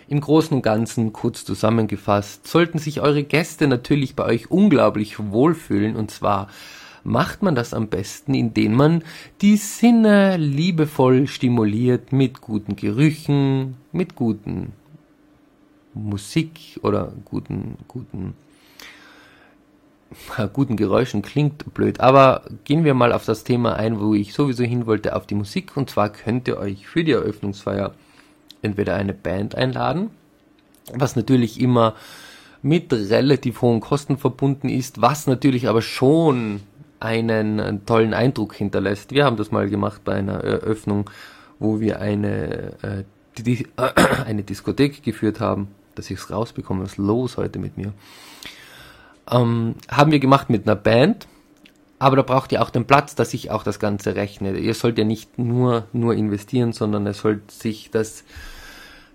Im 0.09 0.19
Großen 0.19 0.55
und 0.55 0.61
Ganzen, 0.61 1.13
kurz 1.13 1.45
zusammengefasst, 1.45 2.47
sollten 2.47 2.79
sich 2.79 2.99
eure 2.99 3.23
Gäste 3.23 3.67
natürlich 3.67 4.15
bei 4.15 4.25
euch 4.25 4.51
unglaublich 4.51 5.17
wohlfühlen. 5.19 5.95
Und 5.95 6.11
zwar 6.11 6.49
macht 7.05 7.41
man 7.43 7.55
das 7.55 7.73
am 7.73 7.87
besten, 7.87 8.33
indem 8.33 8.73
man 8.73 9.03
die 9.41 9.55
Sinne 9.57 10.35
liebevoll 10.35 11.27
stimuliert 11.27 12.11
mit 12.11 12.41
guten 12.41 12.75
Gerüchen, 12.75 13.77
mit 13.93 14.15
guten 14.15 14.73
Musik 15.93 16.79
oder 16.81 17.13
guten, 17.23 17.77
guten 17.87 18.33
guten 20.53 20.77
Geräuschen 20.77 21.21
klingt 21.21 21.73
blöd, 21.73 21.99
aber 21.99 22.43
gehen 22.63 22.83
wir 22.83 22.93
mal 22.93 23.13
auf 23.13 23.25
das 23.25 23.43
Thema 23.43 23.75
ein, 23.75 23.99
wo 23.99 24.13
ich 24.13 24.33
sowieso 24.33 24.63
hin 24.63 24.85
wollte, 24.85 25.15
auf 25.15 25.27
die 25.27 25.35
Musik. 25.35 25.75
Und 25.75 25.89
zwar 25.89 26.09
könnt 26.09 26.47
ihr 26.47 26.57
euch 26.57 26.87
für 26.87 27.03
die 27.03 27.11
Eröffnungsfeier 27.11 27.93
entweder 28.61 28.95
eine 28.95 29.13
Band 29.13 29.55
einladen, 29.55 30.09
was 30.93 31.15
natürlich 31.15 31.59
immer 31.59 31.95
mit 32.61 32.93
relativ 32.93 33.61
hohen 33.61 33.81
Kosten 33.81 34.17
verbunden 34.17 34.69
ist, 34.69 35.01
was 35.01 35.27
natürlich 35.27 35.67
aber 35.67 35.81
schon 35.81 36.61
einen 36.99 37.85
tollen 37.85 38.13
Eindruck 38.13 38.55
hinterlässt. 38.55 39.11
Wir 39.11 39.25
haben 39.25 39.35
das 39.35 39.51
mal 39.51 39.69
gemacht 39.69 40.03
bei 40.05 40.13
einer 40.13 40.35
Eröffnung, 40.35 41.09
wo 41.59 41.81
wir 41.81 41.99
eine, 41.99 42.73
äh, 42.81 43.03
die, 43.37 43.67
äh, 43.77 43.91
eine 44.25 44.43
Diskothek 44.43 45.03
geführt 45.03 45.41
haben, 45.41 45.67
dass 45.95 46.09
ich 46.09 46.19
es 46.19 46.31
rausbekomme, 46.31 46.83
was 46.83 46.97
los 46.97 47.35
heute 47.35 47.59
mit 47.59 47.77
mir. 47.77 47.93
Ähm, 49.29 49.75
haben 49.89 50.11
wir 50.11 50.19
gemacht 50.19 50.49
mit 50.49 50.67
einer 50.67 50.75
Band, 50.75 51.27
aber 51.99 52.17
da 52.17 52.21
braucht 52.21 52.51
ihr 52.51 52.61
auch 52.61 52.69
den 52.69 52.85
Platz, 52.85 53.15
dass 53.15 53.33
ich 53.33 53.51
auch 53.51 53.63
das 53.63 53.79
Ganze 53.79 54.15
rechne. 54.15 54.57
Ihr 54.57 54.73
sollt 54.73 54.97
ja 54.97 55.05
nicht 55.05 55.39
nur, 55.39 55.87
nur 55.93 56.13
investieren, 56.15 56.73
sondern 56.73 57.07
es 57.07 57.19
sollte 57.19 57.53
sich 57.53 57.91
das, 57.91 58.25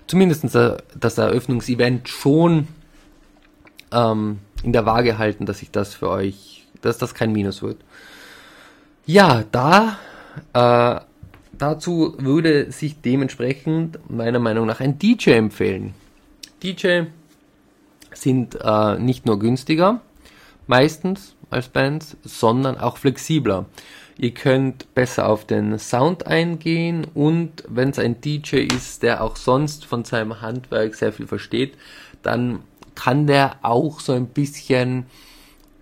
zumindest 0.07 0.47
das 0.55 1.19
Eröffnungsevent 1.19 2.09
schon 2.09 2.69
ähm, 3.93 4.39
in 4.63 4.73
der 4.73 4.87
Waage 4.87 5.19
halten, 5.19 5.45
dass 5.45 5.63
ich 5.63 5.71
das 5.71 5.95
für 5.95 6.09
euch, 6.09 6.67
dass 6.81 6.99
das 6.99 7.15
kein 7.15 7.33
Minus 7.33 7.63
wird. 7.63 7.79
Ja, 9.05 9.45
da, 9.53 9.99
äh, 10.53 11.01
dazu 11.57 12.15
würde 12.19 12.73
sich 12.73 13.01
dementsprechend 13.01 13.99
meiner 14.11 14.39
Meinung 14.39 14.67
nach 14.67 14.81
ein 14.81 14.99
DJ 14.99 15.33
empfehlen. 15.33 15.95
DJ 16.63 17.03
sind 18.13 18.59
äh, 18.63 18.99
nicht 18.99 19.27
nur 19.27 19.39
günstiger, 19.39 20.01
meistens 20.67 21.35
als 21.51 21.69
Bands, 21.69 22.17
sondern 22.25 22.79
auch 22.79 22.99
flexibler. 22.99 23.67
Ihr 24.17 24.35
könnt 24.35 24.93
besser 24.95 25.29
auf 25.29 25.45
den 25.45 25.79
Sound 25.79 26.27
eingehen 26.27 27.07
und 27.15 27.63
wenn 27.69 27.91
es 27.91 27.99
ein 27.99 28.21
DJ 28.21 28.67
ist, 28.67 29.05
der 29.05 29.23
auch 29.23 29.37
sonst 29.37 29.85
von 29.85 30.05
seinem 30.05 30.41
Handwerk 30.41 30.97
sehr 30.97 31.13
viel 31.13 31.29
versteht, 31.29 31.75
dann 32.23 32.61
kann 32.97 33.29
der 33.29 33.57
auch 33.63 34.01
so 34.01 34.13
ein 34.13 34.27
bisschen 34.27 35.07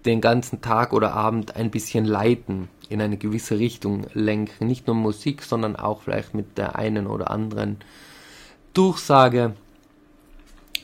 den 0.04 0.20
ganzen 0.20 0.60
Tag 0.60 0.92
oder 0.92 1.14
Abend 1.14 1.56
ein 1.56 1.70
bisschen 1.70 2.04
leiten, 2.04 2.68
in 2.90 3.00
eine 3.00 3.16
gewisse 3.16 3.58
Richtung 3.58 4.06
lenken. 4.12 4.66
Nicht 4.66 4.86
nur 4.86 4.94
Musik, 4.94 5.42
sondern 5.42 5.74
auch 5.74 6.02
vielleicht 6.02 6.34
mit 6.34 6.58
der 6.58 6.76
einen 6.76 7.06
oder 7.06 7.30
anderen 7.30 7.78
Durchsage 8.74 9.54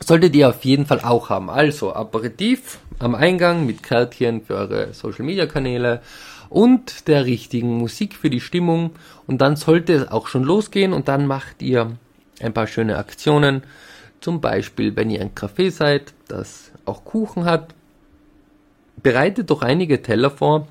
solltet 0.01 0.35
ihr 0.35 0.49
auf 0.49 0.65
jeden 0.65 0.87
Fall 0.87 1.01
auch 1.01 1.31
haben. 1.31 1.51
Also 1.51 1.95
Aperitif 1.95 2.79
am 2.99 3.15
Eingang 3.15 3.67
mit 3.67 3.83
Kärtchen 3.83 4.43
für 4.43 4.55
eure 4.55 4.93
Social 4.95 5.25
Media 5.25 5.47
Kanäle 5.47 6.03
und 6.49 7.09
der 7.09 7.25
richtigen 7.25 7.79
Musik 7.79 8.15
für 8.15 8.31
die 8.31 8.41
Stimmung 8.41 8.91
und 9.27 9.39
dann 9.39 9.57
sollte 9.57 9.95
es 9.95 10.09
auch 10.09 10.29
schon 10.29 10.45
losgehen 10.45 10.93
und 10.93 11.09
dann 11.09 11.27
macht 11.27 11.63
ihr 11.63 11.97
ein 12.41 12.53
paar 12.53 12.67
schöne 12.67 12.99
Aktionen. 12.99 13.63
Zum 14.21 14.41
Beispiel, 14.41 14.95
wenn 14.95 15.11
ihr 15.11 15.21
ein 15.21 15.35
Café 15.35 15.71
seid, 15.71 16.15
das 16.29 16.71
auch 16.85 17.05
Kuchen 17.05 17.45
hat, 17.45 17.75
bereitet 19.03 19.51
doch 19.51 19.63
einige 19.63 20.03
Teller 20.03 20.31
vor, 20.31 20.69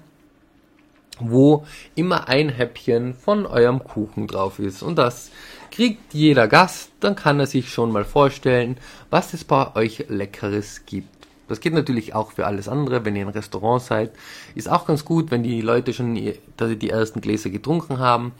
wo 1.19 1.65
immer 1.95 2.29
ein 2.29 2.49
Häppchen 2.49 3.13
von 3.13 3.45
eurem 3.45 3.83
Kuchen 3.83 4.27
drauf 4.27 4.59
ist 4.59 4.81
und 4.83 4.97
das 4.97 5.31
Kriegt 5.71 6.13
jeder 6.13 6.47
Gast, 6.49 6.91
dann 6.99 7.15
kann 7.15 7.39
er 7.39 7.47
sich 7.47 7.69
schon 7.69 7.91
mal 7.91 8.03
vorstellen, 8.03 8.77
was 9.09 9.33
es 9.33 9.45
bei 9.45 9.73
euch 9.75 10.05
Leckeres 10.09 10.85
gibt. 10.85 11.07
Das 11.47 11.59
geht 11.59 11.73
natürlich 11.73 12.13
auch 12.13 12.33
für 12.33 12.45
alles 12.45 12.67
andere, 12.67 13.03
wenn 13.03 13.15
ihr 13.15 13.25
ein 13.25 13.31
Restaurant 13.31 13.81
seid. 13.81 14.11
Ist 14.53 14.69
auch 14.69 14.85
ganz 14.85 15.03
gut, 15.05 15.31
wenn 15.31 15.43
die 15.43 15.61
Leute 15.61 15.93
schon 15.93 16.15
die 16.15 16.89
ersten 16.89 17.21
Gläser 17.21 17.49
getrunken 17.49 17.99
haben 17.99 18.33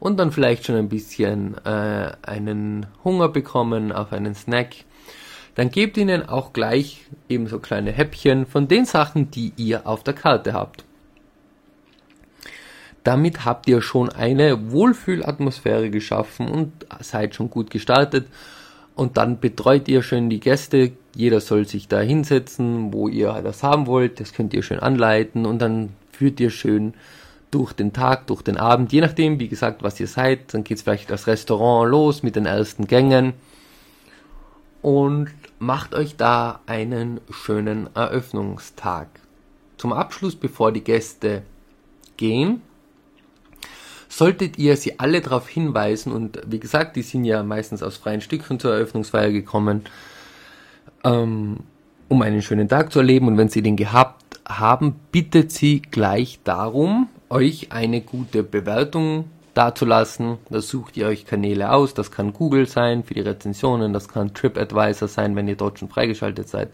und 0.00 0.18
dann 0.18 0.32
vielleicht 0.32 0.66
schon 0.66 0.76
ein 0.76 0.88
bisschen 0.88 1.56
äh, 1.64 2.12
einen 2.22 2.86
Hunger 3.04 3.28
bekommen 3.28 3.92
auf 3.92 4.12
einen 4.12 4.34
Snack. 4.34 4.74
Dann 5.54 5.70
gebt 5.70 5.96
ihnen 5.96 6.28
auch 6.28 6.52
gleich 6.52 7.06
ebenso 7.28 7.58
kleine 7.58 7.92
Häppchen 7.92 8.46
von 8.46 8.66
den 8.66 8.84
Sachen, 8.84 9.30
die 9.30 9.52
ihr 9.56 9.86
auf 9.86 10.02
der 10.02 10.14
Karte 10.14 10.52
habt. 10.52 10.84
Damit 13.04 13.44
habt 13.44 13.66
ihr 13.68 13.80
schon 13.80 14.10
eine 14.10 14.72
Wohlfühlatmosphäre 14.72 15.90
geschaffen 15.90 16.48
und 16.48 16.72
seid 17.00 17.34
schon 17.34 17.50
gut 17.50 17.70
gestartet. 17.70 18.26
Und 18.94 19.16
dann 19.16 19.40
betreut 19.40 19.88
ihr 19.88 20.02
schön 20.02 20.28
die 20.28 20.40
Gäste. 20.40 20.92
Jeder 21.14 21.40
soll 21.40 21.66
sich 21.66 21.88
da 21.88 22.00
hinsetzen, 22.00 22.92
wo 22.92 23.08
ihr 23.08 23.40
das 23.42 23.62
haben 23.62 23.86
wollt. 23.86 24.20
Das 24.20 24.34
könnt 24.34 24.52
ihr 24.52 24.62
schön 24.62 24.80
anleiten 24.80 25.46
und 25.46 25.60
dann 25.60 25.90
führt 26.12 26.38
ihr 26.40 26.50
schön 26.50 26.94
durch 27.50 27.72
den 27.72 27.92
Tag, 27.92 28.26
durch 28.26 28.42
den 28.42 28.56
Abend, 28.56 28.92
je 28.92 29.00
nachdem, 29.00 29.40
wie 29.40 29.48
gesagt, 29.48 29.82
was 29.82 29.98
ihr 29.98 30.06
seid. 30.06 30.54
Dann 30.54 30.64
geht's 30.64 30.82
vielleicht 30.82 31.10
das 31.10 31.26
Restaurant 31.26 31.90
los 31.90 32.22
mit 32.22 32.36
den 32.36 32.46
ersten 32.46 32.86
Gängen 32.86 33.32
und 34.82 35.30
macht 35.58 35.94
euch 35.94 36.16
da 36.16 36.60
einen 36.66 37.20
schönen 37.30 37.88
Eröffnungstag. 37.94 39.08
Zum 39.78 39.92
Abschluss, 39.92 40.36
bevor 40.36 40.72
die 40.72 40.84
Gäste 40.84 41.42
gehen, 42.16 42.62
solltet 44.10 44.58
ihr 44.58 44.76
sie 44.76 44.98
alle 44.98 45.22
darauf 45.22 45.48
hinweisen, 45.48 46.12
und 46.12 46.40
wie 46.46 46.60
gesagt, 46.60 46.96
die 46.96 47.02
sind 47.02 47.24
ja 47.24 47.42
meistens 47.42 47.82
aus 47.82 47.96
freien 47.96 48.20
Stücken 48.20 48.58
zur 48.58 48.74
Eröffnungsfeier 48.74 49.30
gekommen, 49.30 49.84
ähm, 51.04 51.60
um 52.08 52.20
einen 52.20 52.42
schönen 52.42 52.68
Tag 52.68 52.92
zu 52.92 52.98
erleben. 52.98 53.28
Und 53.28 53.38
wenn 53.38 53.48
sie 53.48 53.62
den 53.62 53.76
gehabt 53.76 54.40
haben, 54.46 54.96
bittet 55.12 55.52
sie 55.52 55.80
gleich 55.80 56.40
darum, 56.42 57.08
euch 57.30 57.70
eine 57.70 58.00
gute 58.00 58.42
Bewertung 58.42 59.26
dazulassen. 59.54 60.38
Da 60.50 60.60
sucht 60.60 60.96
ihr 60.96 61.06
euch 61.06 61.24
Kanäle 61.24 61.72
aus. 61.72 61.94
Das 61.94 62.10
kann 62.10 62.32
Google 62.32 62.66
sein 62.66 63.04
für 63.04 63.14
die 63.14 63.20
Rezensionen, 63.20 63.92
das 63.92 64.08
kann 64.08 64.34
TripAdvisor 64.34 65.06
sein, 65.06 65.36
wenn 65.36 65.46
ihr 65.46 65.56
dort 65.56 65.78
schon 65.78 65.88
freigeschaltet 65.88 66.48
seid. 66.48 66.70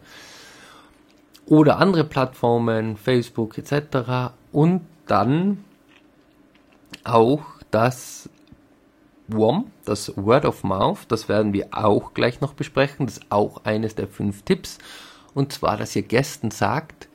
Oder 1.45 1.79
andere 1.79 2.05
Plattformen, 2.05 2.97
Facebook 2.97 3.59
etc. 3.59 4.33
Und 4.53 4.81
dann 5.07 5.59
auch 7.07 7.43
das 7.71 8.29
WOM, 9.29 9.71
das 9.85 10.13
Word 10.17 10.45
of 10.45 10.63
Mouth, 10.63 11.07
das 11.09 11.29
werden 11.29 11.53
wir 11.53 11.69
auch 11.73 12.15
gleich 12.15 12.41
noch 12.41 12.55
besprechen. 12.55 13.07
Das 13.07 13.19
ist 13.19 13.27
auch 13.31 13.65
eines 13.65 13.95
der 13.95 14.09
fünf 14.09 14.43
Tipps. 14.43 14.79
Und 15.35 15.53
zwar, 15.53 15.77
dass 15.77 15.97
ihr 15.97 16.03
Gästen 16.03 16.51
sagt, 16.51 17.09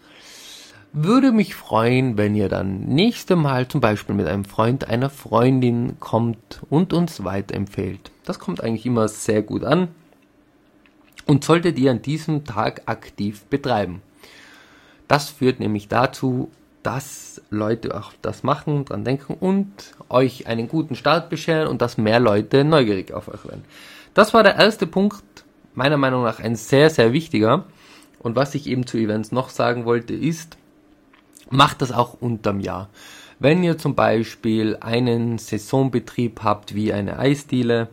würde 0.93 1.31
mich 1.31 1.55
freuen, 1.55 2.17
wenn 2.17 2.35
ihr 2.35 2.49
dann 2.49 2.81
nächste 2.81 3.37
Mal 3.37 3.67
zum 3.67 3.79
Beispiel 3.79 4.13
mit 4.13 4.27
einem 4.27 4.43
Freund, 4.43 4.89
einer 4.89 5.09
Freundin 5.09 5.97
kommt 5.99 6.61
und 6.69 6.91
uns 6.91 7.23
weiterempfehlt. 7.23 8.11
Das 8.25 8.39
kommt 8.39 8.61
eigentlich 8.61 8.85
immer 8.85 9.07
sehr 9.07 9.41
gut 9.41 9.63
an 9.63 9.87
und 11.25 11.45
solltet 11.45 11.79
ihr 11.79 11.91
an 11.91 12.01
diesem 12.01 12.43
Tag 12.43 12.83
aktiv 12.87 13.45
betreiben. 13.45 14.01
Das 15.07 15.29
führt 15.29 15.59
nämlich 15.61 15.87
dazu, 15.87 16.51
dass 16.83 17.41
Leute 17.49 17.95
auch 17.95 18.13
das 18.21 18.43
machen, 18.43 18.85
dran 18.85 19.03
denken 19.03 19.35
und 19.39 19.67
euch 20.09 20.47
einen 20.47 20.67
guten 20.67 20.95
Start 20.95 21.29
bescheren 21.29 21.67
und 21.67 21.81
dass 21.81 21.97
mehr 21.97 22.19
Leute 22.19 22.63
neugierig 22.63 23.13
auf 23.13 23.27
euch 23.27 23.45
werden. 23.45 23.65
Das 24.13 24.33
war 24.33 24.43
der 24.43 24.55
erste 24.55 24.87
Punkt, 24.87 25.23
meiner 25.73 25.97
Meinung 25.97 26.23
nach 26.23 26.39
ein 26.39 26.55
sehr, 26.55 26.89
sehr 26.89 27.13
wichtiger. 27.13 27.65
Und 28.19 28.35
was 28.35 28.55
ich 28.55 28.67
eben 28.67 28.85
zu 28.85 28.97
Events 28.97 29.31
noch 29.31 29.49
sagen 29.49 29.85
wollte, 29.85 30.13
ist, 30.13 30.57
macht 31.49 31.81
das 31.81 31.91
auch 31.91 32.15
unterm 32.19 32.59
Jahr. 32.59 32.89
Wenn 33.39 33.63
ihr 33.63 33.77
zum 33.77 33.95
Beispiel 33.95 34.77
einen 34.81 35.39
Saisonbetrieb 35.39 36.43
habt 36.43 36.75
wie 36.75 36.93
eine 36.93 37.17
Eisdiele, 37.17 37.89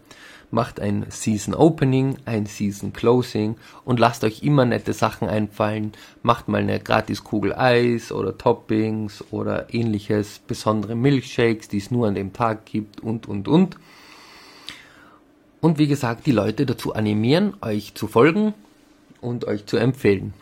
macht 0.50 0.81
ein 0.81 1.07
Season 1.11 1.55
Opening, 1.55 2.17
ein 2.25 2.47
Season 2.47 2.93
Closing 2.93 3.57
und 3.85 4.00
lasst 4.00 4.25
euch 4.25 4.43
immer 4.43 4.64
nette 4.64 4.93
Sachen 4.93 5.28
einfallen. 5.28 5.93
Macht 6.23 6.49
mal 6.49 6.62
eine 6.62 6.81
gratis 6.81 7.25
Kugel 7.25 7.55
Eis 7.55 8.12
oder 8.12 8.37
Toppings 8.37 9.25
oder 9.31 9.73
ähnliches, 9.73 10.40
besondere 10.47 10.95
Milkshakes, 10.95 11.69
die 11.69 11.78
es 11.78 11.90
nur 11.90 12.09
an 12.09 12.14
dem 12.14 12.33
Tag 12.33 12.67
gibt 12.67 13.00
und 13.00 13.28
und 13.28 13.49
und. 13.49 13.76
Und 15.61 15.78
wie 15.78 15.88
gesagt, 15.88 16.26
die 16.26 16.33
Leute 16.33 16.67
dazu 16.67 16.95
animieren, 16.95 17.55
euch 17.61 17.95
zu 17.95 18.07
folgen 18.07 18.55
und 19.21 19.45
euch 19.45 19.67
zu 19.67 19.76
empfehlen. 19.76 20.33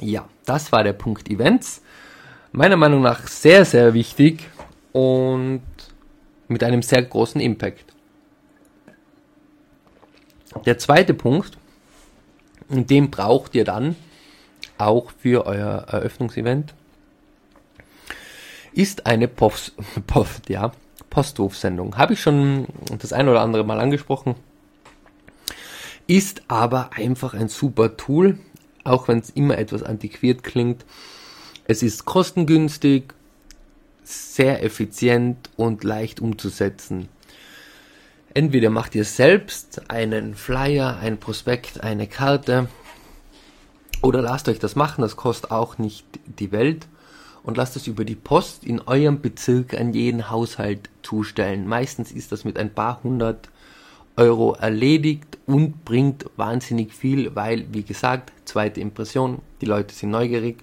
Ja, 0.00 0.28
das 0.46 0.72
war 0.72 0.84
der 0.84 0.92
Punkt 0.92 1.28
Events. 1.28 1.82
Meiner 2.52 2.76
Meinung 2.76 3.02
nach 3.02 3.26
sehr, 3.26 3.64
sehr 3.64 3.92
wichtig 3.94 4.48
und 4.92 5.62
mit 6.48 6.64
einem 6.64 6.82
sehr 6.82 7.02
großen 7.02 7.40
Impact. 7.40 7.84
Der 10.64 10.78
zweite 10.78 11.14
Punkt, 11.14 11.58
den 12.68 13.10
braucht 13.10 13.54
ihr 13.54 13.64
dann 13.64 13.96
auch 14.78 15.12
für 15.18 15.46
euer 15.46 15.84
Eröffnungsevent, 15.88 16.74
ist 18.72 19.06
eine 19.06 19.28
Post, 19.28 19.74
Post, 20.06 20.48
ja, 20.48 20.72
Posthofsendung. 21.10 21.96
Habe 21.96 22.14
ich 22.14 22.20
schon 22.20 22.66
das 22.98 23.12
ein 23.12 23.28
oder 23.28 23.40
andere 23.40 23.64
Mal 23.64 23.80
angesprochen. 23.80 24.36
Ist 26.06 26.42
aber 26.48 26.90
einfach 26.94 27.34
ein 27.34 27.48
super 27.48 27.96
Tool, 27.96 28.38
auch 28.84 29.08
wenn 29.08 29.18
es 29.18 29.30
immer 29.30 29.58
etwas 29.58 29.82
antiquiert 29.82 30.42
klingt. 30.42 30.84
Es 31.66 31.82
ist 31.82 32.04
kostengünstig, 32.04 33.14
sehr 34.02 34.64
effizient 34.64 35.50
und 35.56 35.84
leicht 35.84 36.20
umzusetzen. 36.20 37.08
Entweder 38.32 38.70
macht 38.70 38.94
ihr 38.94 39.04
selbst 39.04 39.90
einen 39.90 40.34
Flyer, 40.36 40.98
ein 40.98 41.18
Prospekt, 41.18 41.82
eine 41.82 42.06
Karte 42.06 42.68
oder 44.02 44.22
lasst 44.22 44.48
euch 44.48 44.60
das 44.60 44.76
machen, 44.76 45.02
das 45.02 45.16
kostet 45.16 45.50
auch 45.50 45.78
nicht 45.78 46.06
die 46.38 46.52
Welt 46.52 46.86
und 47.42 47.56
lasst 47.56 47.74
es 47.74 47.88
über 47.88 48.04
die 48.04 48.14
Post 48.14 48.62
in 48.62 48.80
eurem 48.80 49.20
Bezirk 49.20 49.74
an 49.74 49.92
jeden 49.92 50.30
Haushalt 50.30 50.90
zustellen. 51.02 51.66
Meistens 51.66 52.12
ist 52.12 52.30
das 52.30 52.44
mit 52.44 52.56
ein 52.56 52.72
paar 52.72 53.02
hundert 53.02 53.48
Euro 54.16 54.54
erledigt 54.54 55.38
und 55.46 55.84
bringt 55.84 56.26
wahnsinnig 56.36 56.92
viel, 56.92 57.34
weil, 57.34 57.66
wie 57.72 57.82
gesagt, 57.82 58.32
zweite 58.44 58.80
Impression, 58.80 59.40
die 59.60 59.66
Leute 59.66 59.92
sind 59.92 60.10
neugierig 60.10 60.58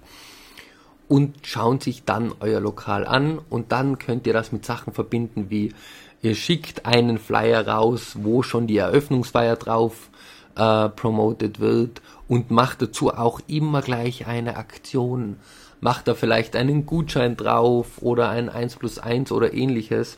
und 1.08 1.36
schauen 1.46 1.80
sich 1.80 2.04
dann 2.06 2.34
euer 2.40 2.60
Lokal 2.60 3.06
an 3.06 3.40
und 3.50 3.72
dann 3.72 3.98
könnt 3.98 4.28
ihr 4.28 4.34
das 4.34 4.52
mit 4.52 4.66
Sachen 4.66 4.94
verbinden 4.94 5.50
wie 5.50 5.74
ihr 6.22 6.36
schickt 6.36 6.86
einen 6.86 7.18
Flyer 7.18 7.68
raus, 7.68 8.18
wo 8.22 8.44
schon 8.44 8.68
die 8.68 8.78
Eröffnungsfeier 8.78 9.56
drauf 9.56 10.10
äh, 10.56 10.90
promoted 10.90 11.60
wird 11.60 12.02
und 12.28 12.52
macht 12.52 12.82
dazu 12.82 13.14
auch 13.14 13.40
immer 13.48 13.82
gleich 13.82 14.28
eine 14.28 14.58
Aktion. 14.58 15.38
Macht 15.80 16.08
da 16.08 16.16
vielleicht 16.16 16.56
einen 16.56 16.86
Gutschein 16.86 17.38
drauf 17.38 18.02
oder 18.02 18.30
ein 18.30 18.50
1 18.50 18.78
plus 18.78 18.98
1 18.98 19.32
oder 19.32 19.54
ähnliches, 19.54 20.18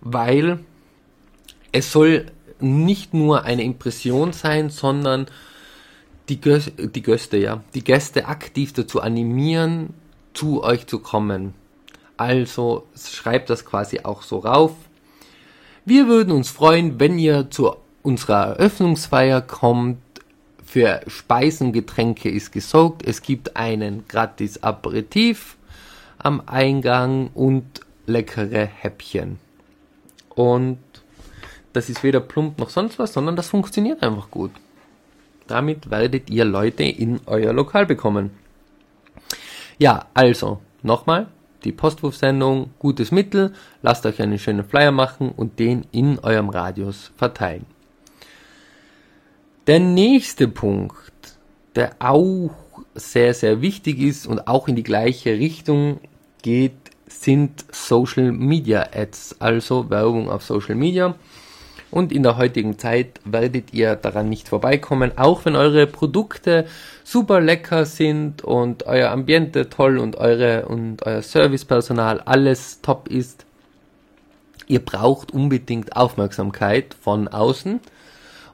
weil 0.00 0.60
es 1.72 1.92
soll 1.92 2.26
nicht 2.60 3.12
nur 3.12 3.44
eine 3.44 3.62
Impression 3.62 4.32
sein, 4.32 4.70
sondern 4.70 5.26
die, 6.28 6.40
Gö 6.40 6.58
die 6.58 7.02
Gäste, 7.02 7.36
ja, 7.36 7.62
die 7.74 7.84
Gäste 7.84 8.26
aktiv 8.26 8.72
dazu 8.72 9.00
animieren, 9.00 9.90
zu 10.32 10.62
euch 10.62 10.86
zu 10.86 11.00
kommen. 11.00 11.54
Also 12.16 12.86
schreibt 12.96 13.50
das 13.50 13.64
quasi 13.64 14.00
auch 14.04 14.22
so 14.22 14.38
rauf. 14.38 14.72
Wir 15.84 16.06
würden 16.06 16.32
uns 16.32 16.48
freuen, 16.48 17.00
wenn 17.00 17.18
ihr 17.18 17.50
zu 17.50 17.74
unserer 18.02 18.56
Eröffnungsfeier 18.56 19.40
kommt. 19.40 19.98
Für 20.64 21.00
Speisen, 21.08 21.72
Getränke 21.72 22.30
ist 22.30 22.52
gesorgt. 22.52 23.02
Es 23.04 23.20
gibt 23.20 23.56
einen 23.56 24.06
gratis 24.06 24.62
Aperitif 24.62 25.56
am 26.18 26.40
Eingang 26.46 27.30
und 27.34 27.64
leckere 28.06 28.64
Häppchen. 28.64 29.40
Und 30.30 30.78
das 31.72 31.90
ist 31.90 32.04
weder 32.04 32.20
plump 32.20 32.58
noch 32.58 32.70
sonst 32.70 33.00
was, 33.00 33.12
sondern 33.12 33.34
das 33.34 33.48
funktioniert 33.48 34.04
einfach 34.04 34.30
gut. 34.30 34.52
Damit 35.48 35.90
werdet 35.90 36.30
ihr 36.30 36.44
Leute 36.44 36.84
in 36.84 37.20
euer 37.26 37.52
Lokal 37.52 37.86
bekommen. 37.86 38.30
Ja, 39.78 40.06
also, 40.14 40.60
nochmal, 40.82 41.26
die 41.64 41.72
Postwurfsendung, 41.72 42.70
gutes 42.78 43.10
Mittel, 43.12 43.52
lasst 43.82 44.06
euch 44.06 44.20
einen 44.20 44.38
schönen 44.38 44.64
Flyer 44.64 44.92
machen 44.92 45.30
und 45.30 45.58
den 45.58 45.86
in 45.92 46.18
eurem 46.18 46.48
Radius 46.48 47.12
verteilen. 47.16 47.66
Der 49.66 49.78
nächste 49.78 50.48
Punkt, 50.48 51.12
der 51.76 51.94
auch 52.00 52.50
sehr, 52.94 53.32
sehr 53.34 53.60
wichtig 53.60 54.00
ist 54.00 54.26
und 54.26 54.48
auch 54.48 54.68
in 54.68 54.76
die 54.76 54.82
gleiche 54.82 55.38
Richtung 55.38 56.00
geht, 56.42 56.72
sind 57.06 57.64
Social 57.70 58.32
Media 58.32 58.88
Ads, 58.92 59.36
also 59.38 59.88
Werbung 59.90 60.28
auf 60.28 60.42
Social 60.42 60.74
Media. 60.74 61.14
Und 61.92 62.10
in 62.10 62.22
der 62.22 62.38
heutigen 62.38 62.78
Zeit 62.78 63.20
werdet 63.26 63.74
ihr 63.74 63.96
daran 63.96 64.30
nicht 64.30 64.48
vorbeikommen, 64.48 65.18
auch 65.18 65.44
wenn 65.44 65.54
eure 65.54 65.86
Produkte 65.86 66.64
super 67.04 67.38
lecker 67.38 67.84
sind 67.84 68.42
und 68.42 68.86
euer 68.86 69.10
Ambiente 69.10 69.68
toll 69.68 69.98
und 69.98 70.16
eure 70.16 70.64
und 70.64 71.04
euer 71.04 71.20
Servicepersonal 71.20 72.20
alles 72.20 72.80
top 72.80 73.08
ist. 73.08 73.44
Ihr 74.66 74.80
braucht 74.80 75.32
unbedingt 75.32 75.94
Aufmerksamkeit 75.94 76.96
von 76.98 77.28
außen 77.28 77.78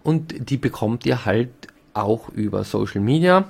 und 0.02 0.50
die 0.50 0.56
bekommt 0.56 1.06
ihr 1.06 1.24
halt 1.24 1.50
auch 1.94 2.30
über 2.30 2.64
Social 2.64 3.00
Media. 3.00 3.44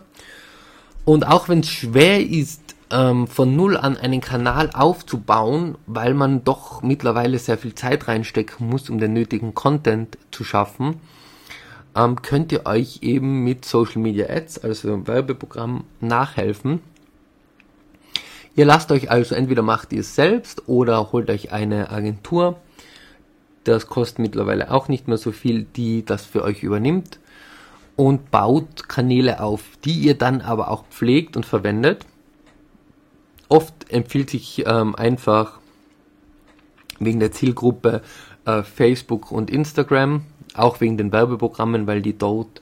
Und 1.07 1.27
auch 1.27 1.49
wenn 1.49 1.61
es 1.61 1.71
schwer 1.71 2.21
ist, 2.21 2.68
ähm, 2.91 3.27
von 3.27 3.55
null 3.55 3.77
an 3.77 3.97
einen 3.97 4.21
Kanal 4.21 4.71
aufzubauen, 4.73 5.77
weil 5.87 6.15
man 6.15 6.45
doch 6.45 6.83
mittlerweile 6.83 7.39
sehr 7.39 7.59
viel 7.59 7.75
Zeit 7.75 8.09
reinstecken 8.09 8.69
muss, 8.69 8.91
um 8.91 8.99
den 8.99 9.13
nötigen 9.13 9.55
Content 9.55 10.19
zu 10.31 10.45
schaffen, 10.45 11.01
ähm, 11.95 12.23
könnt 12.23 12.53
ihr 12.53 12.67
euch 12.67 13.01
eben 13.03 13.45
mit 13.45 13.65
Social 13.65 14.01
Media 14.01 14.29
Ads, 14.29 14.59
also 14.59 14.89
einem 14.89 15.07
Werbeprogramm, 15.07 15.85
nachhelfen. 16.01 16.81
Ihr 18.55 18.65
lasst 18.65 18.91
euch 18.91 19.11
also 19.11 19.35
entweder 19.35 19.63
macht 19.63 19.93
ihr 19.93 20.01
es 20.01 20.15
selbst 20.15 20.69
oder 20.69 21.13
holt 21.13 21.31
euch 21.31 21.53
eine 21.53 21.91
Agentur. 21.91 22.59
Das 23.65 23.87
kostet 23.87 24.21
mittlerweile 24.21 24.71
auch 24.71 24.89
nicht 24.89 25.09
mehr 25.09 25.19
so 25.19 25.31
viel, 25.31 25.65
die 25.65 26.05
das 26.05 26.25
für 26.25 26.43
euch 26.43 26.63
übernimmt 26.63 27.21
und 27.97 28.31
baut 28.31 28.89
Kanäle 28.89 29.41
auf, 29.41 29.63
die 29.85 29.99
ihr 29.99 30.15
dann 30.15 30.41
aber 30.41 30.71
auch 30.71 30.85
pflegt 30.87 31.37
und 31.37 31.45
verwendet. 31.45 32.07
Oft 33.49 33.91
empfiehlt 33.91 34.31
sich 34.31 34.65
ähm, 34.67 34.95
einfach 34.95 35.59
wegen 36.99 37.21
der 37.21 37.33
Zielgruppe 37.33 38.03
äh, 38.45 38.63
Facebook 38.63 39.31
und 39.31 39.51
Instagram, 39.51 40.23
auch 40.55 40.81
wegen 40.81 40.99
den 40.99 41.13
Werbeprogrammen, 41.13 41.87
weil 41.87 42.03
die 42.03 42.17
dort 42.17 42.61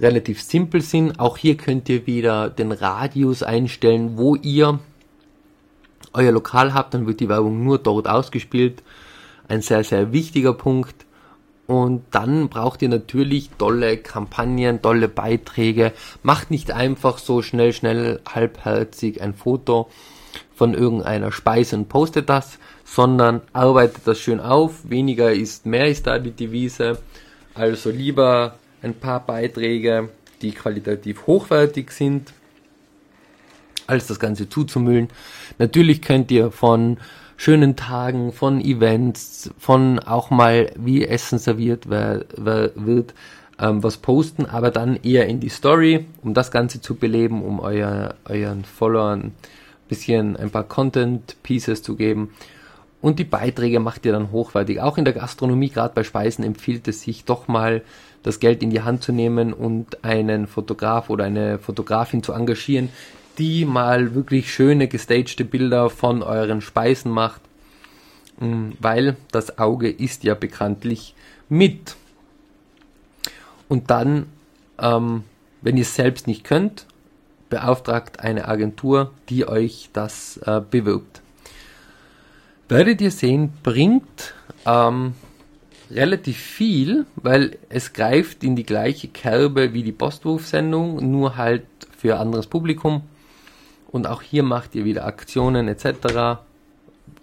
relativ 0.00 0.42
simpel 0.42 0.80
sind. 0.80 1.20
Auch 1.20 1.36
hier 1.36 1.56
könnt 1.56 1.88
ihr 1.88 2.06
wieder 2.06 2.50
den 2.50 2.72
Radius 2.72 3.42
einstellen, 3.42 4.16
wo 4.16 4.34
ihr 4.36 4.78
euer 6.12 6.32
Lokal 6.32 6.74
habt, 6.74 6.94
dann 6.94 7.06
wird 7.06 7.20
die 7.20 7.28
Werbung 7.28 7.62
nur 7.62 7.78
dort 7.78 8.08
ausgespielt. 8.08 8.82
Ein 9.48 9.62
sehr, 9.62 9.84
sehr 9.84 10.12
wichtiger 10.12 10.52
Punkt. 10.52 11.06
Und 11.70 12.02
dann 12.10 12.48
braucht 12.48 12.82
ihr 12.82 12.88
natürlich 12.88 13.48
tolle 13.56 13.96
Kampagnen, 13.96 14.82
tolle 14.82 15.06
Beiträge. 15.06 15.92
Macht 16.24 16.50
nicht 16.50 16.72
einfach 16.72 17.18
so 17.18 17.42
schnell, 17.42 17.72
schnell, 17.72 18.18
halbherzig 18.28 19.22
ein 19.22 19.34
Foto 19.34 19.88
von 20.52 20.74
irgendeiner 20.74 21.30
Speise 21.30 21.76
und 21.76 21.88
postet 21.88 22.28
das, 22.28 22.58
sondern 22.84 23.42
arbeitet 23.52 24.02
das 24.04 24.18
schön 24.18 24.40
auf. 24.40 24.90
Weniger 24.90 25.30
ist 25.30 25.64
mehr 25.64 25.86
ist 25.86 26.08
da 26.08 26.18
die 26.18 26.32
Devise. 26.32 26.98
Also 27.54 27.90
lieber 27.90 28.56
ein 28.82 28.94
paar 28.94 29.24
Beiträge, 29.24 30.08
die 30.42 30.50
qualitativ 30.50 31.28
hochwertig 31.28 31.92
sind, 31.92 32.32
als 33.86 34.08
das 34.08 34.18
Ganze 34.18 34.48
zuzumüllen. 34.48 35.06
Natürlich 35.58 36.02
könnt 36.02 36.32
ihr 36.32 36.50
von 36.50 36.98
schönen 37.40 37.74
Tagen, 37.74 38.32
von 38.32 38.60
Events, 38.60 39.50
von 39.56 39.98
auch 39.98 40.28
mal 40.28 40.72
wie 40.76 41.06
Essen 41.06 41.38
serviert 41.38 41.88
wird, 41.88 43.14
ähm, 43.58 43.82
was 43.82 43.96
posten, 43.96 44.44
aber 44.44 44.70
dann 44.70 44.96
eher 45.02 45.26
in 45.26 45.40
die 45.40 45.48
Story, 45.48 46.04
um 46.22 46.34
das 46.34 46.50
Ganze 46.50 46.82
zu 46.82 46.96
beleben, 46.96 47.42
um 47.42 47.58
euer, 47.58 48.14
euren 48.28 48.66
Followern 48.66 49.20
ein 49.20 49.34
bisschen 49.88 50.36
ein 50.36 50.50
paar 50.50 50.64
Content 50.64 51.34
Pieces 51.42 51.82
zu 51.82 51.96
geben. 51.96 52.28
Und 53.00 53.18
die 53.18 53.24
Beiträge 53.24 53.80
macht 53.80 54.04
ihr 54.04 54.12
dann 54.12 54.32
hochwertig. 54.32 54.82
Auch 54.82 54.98
in 54.98 55.06
der 55.06 55.14
Gastronomie, 55.14 55.70
gerade 55.70 55.94
bei 55.94 56.04
Speisen, 56.04 56.44
empfiehlt 56.44 56.86
es 56.88 57.00
sich 57.00 57.24
doch 57.24 57.48
mal 57.48 57.80
das 58.22 58.40
Geld 58.40 58.62
in 58.62 58.68
die 58.68 58.82
Hand 58.82 59.02
zu 59.02 59.12
nehmen 59.12 59.54
und 59.54 60.04
einen 60.04 60.46
Fotograf 60.46 61.08
oder 61.08 61.24
eine 61.24 61.58
Fotografin 61.58 62.22
zu 62.22 62.34
engagieren, 62.34 62.90
die 63.40 63.64
mal 63.64 64.14
wirklich 64.14 64.52
schöne 64.52 64.86
gestagte 64.86 65.46
Bilder 65.46 65.88
von 65.88 66.22
euren 66.22 66.60
Speisen 66.60 67.10
macht, 67.10 67.40
mm, 68.38 68.72
weil 68.78 69.16
das 69.32 69.58
Auge 69.58 69.90
ist 69.90 70.24
ja 70.24 70.34
bekanntlich 70.34 71.14
mit. 71.48 71.96
Und 73.66 73.90
dann, 73.90 74.26
ähm, 74.78 75.24
wenn 75.62 75.78
ihr 75.78 75.82
es 75.82 75.94
selbst 75.94 76.26
nicht 76.26 76.44
könnt, 76.44 76.86
beauftragt 77.48 78.20
eine 78.20 78.46
Agentur, 78.46 79.12
die 79.30 79.48
euch 79.48 79.88
das 79.94 80.36
äh, 80.44 80.60
bewirbt. 80.60 81.22
Werdet 82.68 83.00
ihr 83.00 83.10
sehen, 83.10 83.54
bringt 83.62 84.34
ähm, 84.66 85.14
relativ 85.90 86.36
viel, 86.36 87.06
weil 87.16 87.56
es 87.70 87.94
greift 87.94 88.44
in 88.44 88.54
die 88.54 88.66
gleiche 88.66 89.08
Kerbe 89.08 89.72
wie 89.72 89.82
die 89.82 89.92
Postwurfsendung, 89.92 91.10
nur 91.10 91.36
halt 91.38 91.64
für 91.96 92.18
anderes 92.18 92.46
Publikum. 92.46 93.02
Und 93.90 94.06
auch 94.06 94.22
hier 94.22 94.42
macht 94.42 94.74
ihr 94.74 94.84
wieder 94.84 95.04
Aktionen 95.04 95.68
etc. 95.68 96.40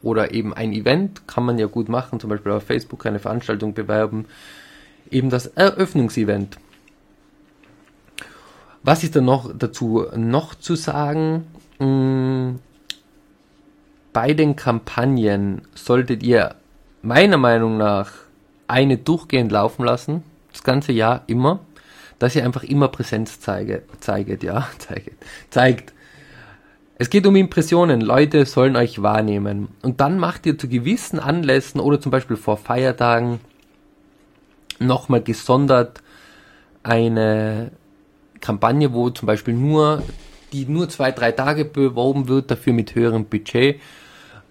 Oder 0.02 0.34
eben 0.34 0.54
ein 0.54 0.74
Event, 0.74 1.28
kann 1.28 1.46
man 1.46 1.58
ja 1.58 1.68
gut 1.68 1.90
machen, 1.90 2.20
zum 2.20 2.30
Beispiel 2.30 2.52
auf 2.52 2.64
Facebook 2.64 3.06
eine 3.06 3.20
Veranstaltung 3.20 3.74
bewerben. 3.74 4.26
Eben 5.10 5.30
das 5.30 5.48
Eröffnungsevent. 5.48 6.58
Was 8.84 9.04
ist 9.04 9.16
da 9.16 9.22
noch 9.22 9.52
dazu 9.58 10.06
noch 10.16 10.56
zu 10.56 10.76
sagen? 10.76 11.48
Hm, 11.80 12.60
bei 14.14 14.34
den 14.34 14.56
Kampagnen 14.56 15.62
solltet 15.76 16.24
ihr 16.24 16.56
meiner 17.02 17.38
Meinung 17.38 17.78
nach 17.78 18.12
eine 18.68 18.98
durchgehend 18.98 19.52
laufen 19.52 19.86
lassen, 19.86 20.24
das 20.52 20.64
ganze 20.64 20.92
Jahr 20.92 21.24
immer, 21.28 21.60
dass 22.20 22.36
ihr 22.36 22.44
einfach 22.44 22.64
immer 22.64 22.88
Präsenz 22.88 23.40
zeige, 23.40 23.84
zeiget, 24.00 24.44
ja, 24.44 24.68
zeigt, 24.80 25.24
zeigt. 25.50 25.94
Es 27.00 27.12
geht 27.12 27.28
um 27.28 27.36
Impressionen, 27.36 28.02
Leute 28.02 28.46
sollen 28.48 28.76
euch 28.76 29.04
wahrnehmen. 29.04 29.68
Und 29.84 30.02
dann 30.02 30.18
macht 30.18 30.48
ihr 30.48 30.58
zu 30.58 30.68
gewissen 30.68 31.20
Anlässen 31.20 31.80
oder 31.80 32.02
zum 32.02 32.12
Beispiel 32.12 32.38
vor 32.38 32.58
Feiertagen 32.58 33.40
nochmal 34.80 35.22
gesondert 35.22 36.02
eine 36.82 37.72
Kampagne, 38.42 38.94
wo 38.94 39.12
zum 39.12 39.28
Beispiel 39.28 39.54
nur, 39.54 40.02
die 40.54 40.66
nur 40.66 40.90
zwei, 40.90 41.12
drei 41.12 41.32
Tage 41.32 41.66
beworben 41.66 42.28
wird, 42.28 42.50
dafür 42.50 42.74
mit 42.74 42.96
höherem 42.96 43.26
Budget, 43.26 43.80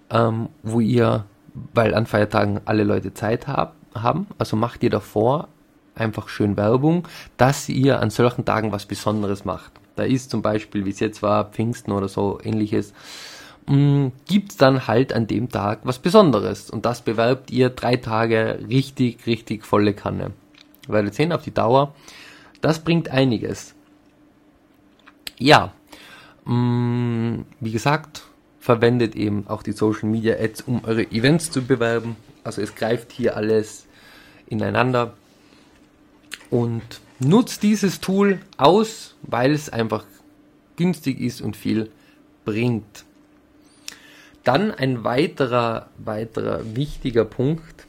ähm, 0.09 0.47
wo 0.63 0.79
ihr, 0.79 1.25
weil 1.73 1.93
an 1.93 2.05
Feiertagen 2.05 2.61
alle 2.63 2.85
Leute 2.85 3.13
Zeit 3.13 3.47
hab, 3.47 3.75
haben, 3.93 4.27
also 4.37 4.55
macht 4.55 4.83
ihr 4.83 4.89
davor 4.89 5.49
einfach 5.95 6.29
schön 6.29 6.55
Werbung, 6.55 7.07
dass 7.35 7.67
ihr 7.67 7.99
an 7.99 8.09
solchen 8.09 8.45
Tagen 8.45 8.71
was 8.71 8.85
Besonderes 8.85 9.43
macht. 9.43 9.71
Da 9.97 10.03
ist 10.03 10.29
zum 10.29 10.41
Beispiel, 10.41 10.85
wie 10.85 10.91
es 10.91 10.99
jetzt 10.99 11.21
war, 11.21 11.45
Pfingsten 11.45 11.91
oder 11.91 12.07
so 12.07 12.39
ähnliches, 12.43 12.93
mm, 13.65 14.07
gibt 14.27 14.51
es 14.51 14.57
dann 14.57 14.87
halt 14.87 15.11
an 15.11 15.27
dem 15.27 15.49
Tag 15.49 15.79
was 15.83 15.99
Besonderes. 15.99 16.69
Und 16.69 16.85
das 16.85 17.01
bewerbt 17.01 17.51
ihr 17.51 17.69
drei 17.69 17.97
Tage 17.97 18.59
richtig, 18.69 19.25
richtig 19.25 19.65
volle 19.65 19.93
Kanne. 19.93 20.31
Weil 20.87 21.03
wir 21.03 21.11
sehen 21.11 21.33
auf 21.33 21.43
die 21.43 21.53
Dauer, 21.53 21.95
das 22.61 22.79
bringt 22.79 23.09
einiges. 23.09 23.73
Ja, 25.39 25.73
mh, 26.45 26.53
mm, 26.53 27.45
wie 27.59 27.71
gesagt, 27.71 28.23
verwendet 28.59 29.15
eben 29.15 29.47
auch 29.47 29.63
die 29.63 29.71
Social 29.71 30.09
Media 30.09 30.35
Ads, 30.35 30.61
um 30.61 30.83
eure 30.85 31.09
Events 31.11 31.49
zu 31.49 31.63
bewerben. 31.63 32.17
Also 32.43 32.61
es 32.61 32.75
greift 32.75 33.11
hier 33.11 33.35
alles 33.35 33.87
ineinander 34.47 35.13
und 36.49 37.01
nutzt 37.19 37.63
dieses 37.63 37.99
Tool 37.99 38.39
aus, 38.57 39.15
weil 39.23 39.51
es 39.51 39.69
einfach 39.69 40.05
günstig 40.75 41.19
ist 41.19 41.41
und 41.41 41.57
viel 41.57 41.91
bringt. 42.45 43.05
Dann 44.43 44.71
ein 44.71 45.03
weiterer, 45.03 45.89
weiterer 45.97 46.75
wichtiger 46.75 47.25
Punkt 47.25 47.85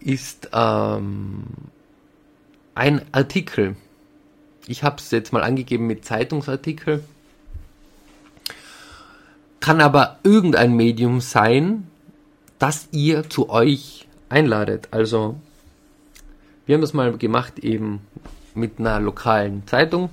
ist 0.00 0.48
ähm, 0.52 1.44
ein 2.74 3.02
Artikel. 3.12 3.76
Ich 4.66 4.82
habe 4.82 4.96
es 4.98 5.10
jetzt 5.10 5.32
mal 5.32 5.42
angegeben 5.42 5.86
mit 5.86 6.04
Zeitungsartikel. 6.04 7.02
Kann 9.60 9.80
aber 9.80 10.18
irgendein 10.22 10.74
Medium 10.74 11.20
sein, 11.20 11.88
das 12.58 12.88
ihr 12.92 13.28
zu 13.28 13.50
euch 13.50 14.06
einladet. 14.28 14.88
Also 14.92 15.38
wir 16.68 16.74
haben 16.74 16.82
das 16.82 16.92
mal 16.92 17.16
gemacht 17.16 17.60
eben 17.60 18.00
mit 18.54 18.78
einer 18.78 19.00
lokalen 19.00 19.66
Zeitung. 19.66 20.10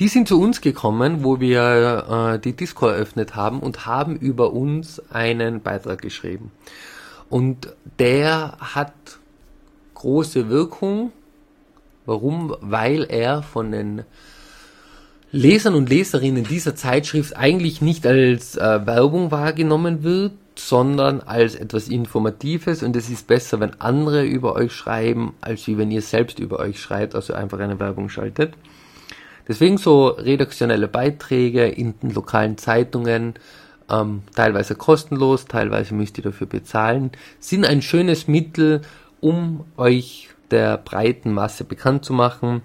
Die 0.00 0.08
sind 0.08 0.26
zu 0.26 0.40
uns 0.40 0.60
gekommen, 0.60 1.22
wo 1.22 1.38
wir 1.38 2.34
äh, 2.34 2.38
die 2.40 2.54
Disco 2.54 2.88
eröffnet 2.88 3.36
haben 3.36 3.60
und 3.60 3.86
haben 3.86 4.16
über 4.16 4.52
uns 4.52 5.00
einen 5.12 5.62
Beitrag 5.62 6.02
geschrieben. 6.02 6.50
Und 7.30 7.72
der 8.00 8.56
hat 8.58 8.92
große 9.94 10.48
Wirkung. 10.48 11.12
Warum? 12.04 12.56
Weil 12.60 13.04
er 13.04 13.44
von 13.44 13.70
den 13.70 14.02
Lesern 15.30 15.76
und 15.76 15.88
Leserinnen 15.88 16.42
dieser 16.42 16.74
Zeitschrift 16.74 17.36
eigentlich 17.36 17.80
nicht 17.80 18.04
als 18.08 18.56
äh, 18.56 18.86
Werbung 18.86 19.30
wahrgenommen 19.30 20.02
wird, 20.02 20.32
sondern 20.58 21.20
als 21.20 21.54
etwas 21.54 21.88
Informatives 21.88 22.82
und 22.82 22.96
es 22.96 23.08
ist 23.08 23.26
besser, 23.26 23.60
wenn 23.60 23.80
andere 23.80 24.24
über 24.24 24.54
euch 24.54 24.72
schreiben, 24.72 25.34
als 25.40 25.66
wie 25.66 25.78
wenn 25.78 25.90
ihr 25.90 26.02
selbst 26.02 26.38
über 26.38 26.58
euch 26.58 26.80
schreibt, 26.80 27.14
also 27.14 27.32
einfach 27.32 27.58
eine 27.60 27.78
Werbung 27.78 28.08
schaltet. 28.08 28.54
Deswegen 29.46 29.78
so 29.78 30.08
redaktionelle 30.08 30.88
Beiträge 30.88 31.66
in 31.66 31.98
den 32.00 32.10
lokalen 32.10 32.58
Zeitungen, 32.58 33.34
ähm, 33.88 34.22
teilweise 34.34 34.74
kostenlos, 34.74 35.46
teilweise 35.46 35.94
müsst 35.94 36.18
ihr 36.18 36.24
dafür 36.24 36.46
bezahlen, 36.46 37.12
sind 37.38 37.64
ein 37.64 37.80
schönes 37.80 38.28
Mittel, 38.28 38.82
um 39.20 39.64
euch 39.76 40.28
der 40.50 40.76
breiten 40.76 41.32
Masse 41.32 41.64
bekannt 41.64 42.04
zu 42.04 42.12
machen. 42.12 42.62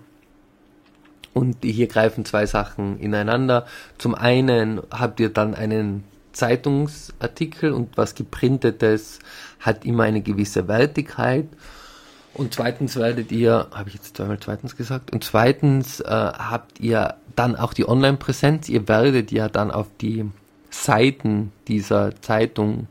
Und 1.34 1.58
hier 1.64 1.88
greifen 1.88 2.26
zwei 2.26 2.46
Sachen 2.46 3.00
ineinander. 3.00 3.66
Zum 3.98 4.14
einen 4.14 4.82
habt 4.92 5.20
ihr 5.20 5.30
dann 5.30 5.56
einen 5.56 6.04
Zeitungsartikel 6.34 7.72
und 7.72 7.98
was 7.98 8.16
geprintetes 8.16 9.20
hat 9.60 9.86
immer 9.86 10.04
eine 10.04 10.22
gewisse 10.22 10.68
Wertigkeit. 10.68 11.48
Und 12.34 12.54
zweitens 12.54 12.96
werdet 12.96 13.32
ihr, 13.32 13.68
habe 13.72 13.90
ich 13.90 13.96
jetzt 13.96 14.18
zweimal 14.18 14.40
zweitens 14.40 14.76
gesagt, 14.76 15.14
und 15.14 15.24
zweitens 15.24 16.00
äh, 16.00 16.10
habt 16.10 16.80
ihr 16.80 17.16
dann 17.36 17.56
auch 17.56 17.74
die 17.74 17.88
Online-Präsenz. 17.88 18.70
Ihr 18.70 18.88
werdet 18.88 19.32
ja 19.32 19.50
dann 19.50 19.72
auf 19.72 19.88
die 20.02 20.26
Seiten 20.72 21.52
dieser 21.68 22.20
Zeitung, 22.22 22.88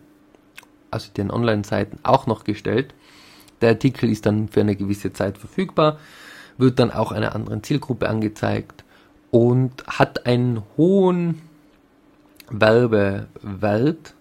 also 0.92 1.10
den 1.12 1.30
Online-Seiten, 1.30 1.98
auch 2.04 2.26
noch 2.26 2.44
gestellt. 2.44 2.94
Der 3.60 3.70
Artikel 3.70 4.10
ist 4.10 4.26
dann 4.26 4.48
für 4.48 4.60
eine 4.60 4.76
gewisse 4.76 5.12
Zeit 5.12 5.38
verfügbar, 5.38 5.98
wird 6.58 6.78
dann 6.78 6.92
auch 6.92 7.10
einer 7.10 7.34
anderen 7.34 7.62
Zielgruppe 7.64 8.08
angezeigt 8.08 8.84
und 9.32 9.84
hat 9.86 10.26
einen 10.26 10.62
hohen 10.76 11.42
Werbewelt. 12.52 14.14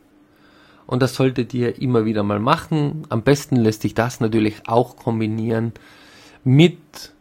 Und 0.87 1.01
das 1.01 1.15
solltet 1.15 1.53
ihr 1.53 1.81
immer 1.81 2.05
wieder 2.05 2.23
mal 2.23 2.39
machen. 2.39 3.05
Am 3.09 3.21
besten 3.21 3.55
lässt 3.55 3.81
sich 3.81 3.93
das 3.93 4.19
natürlich 4.19 4.67
auch 4.67 4.95
kombinieren 4.97 5.73
mit 6.43 7.13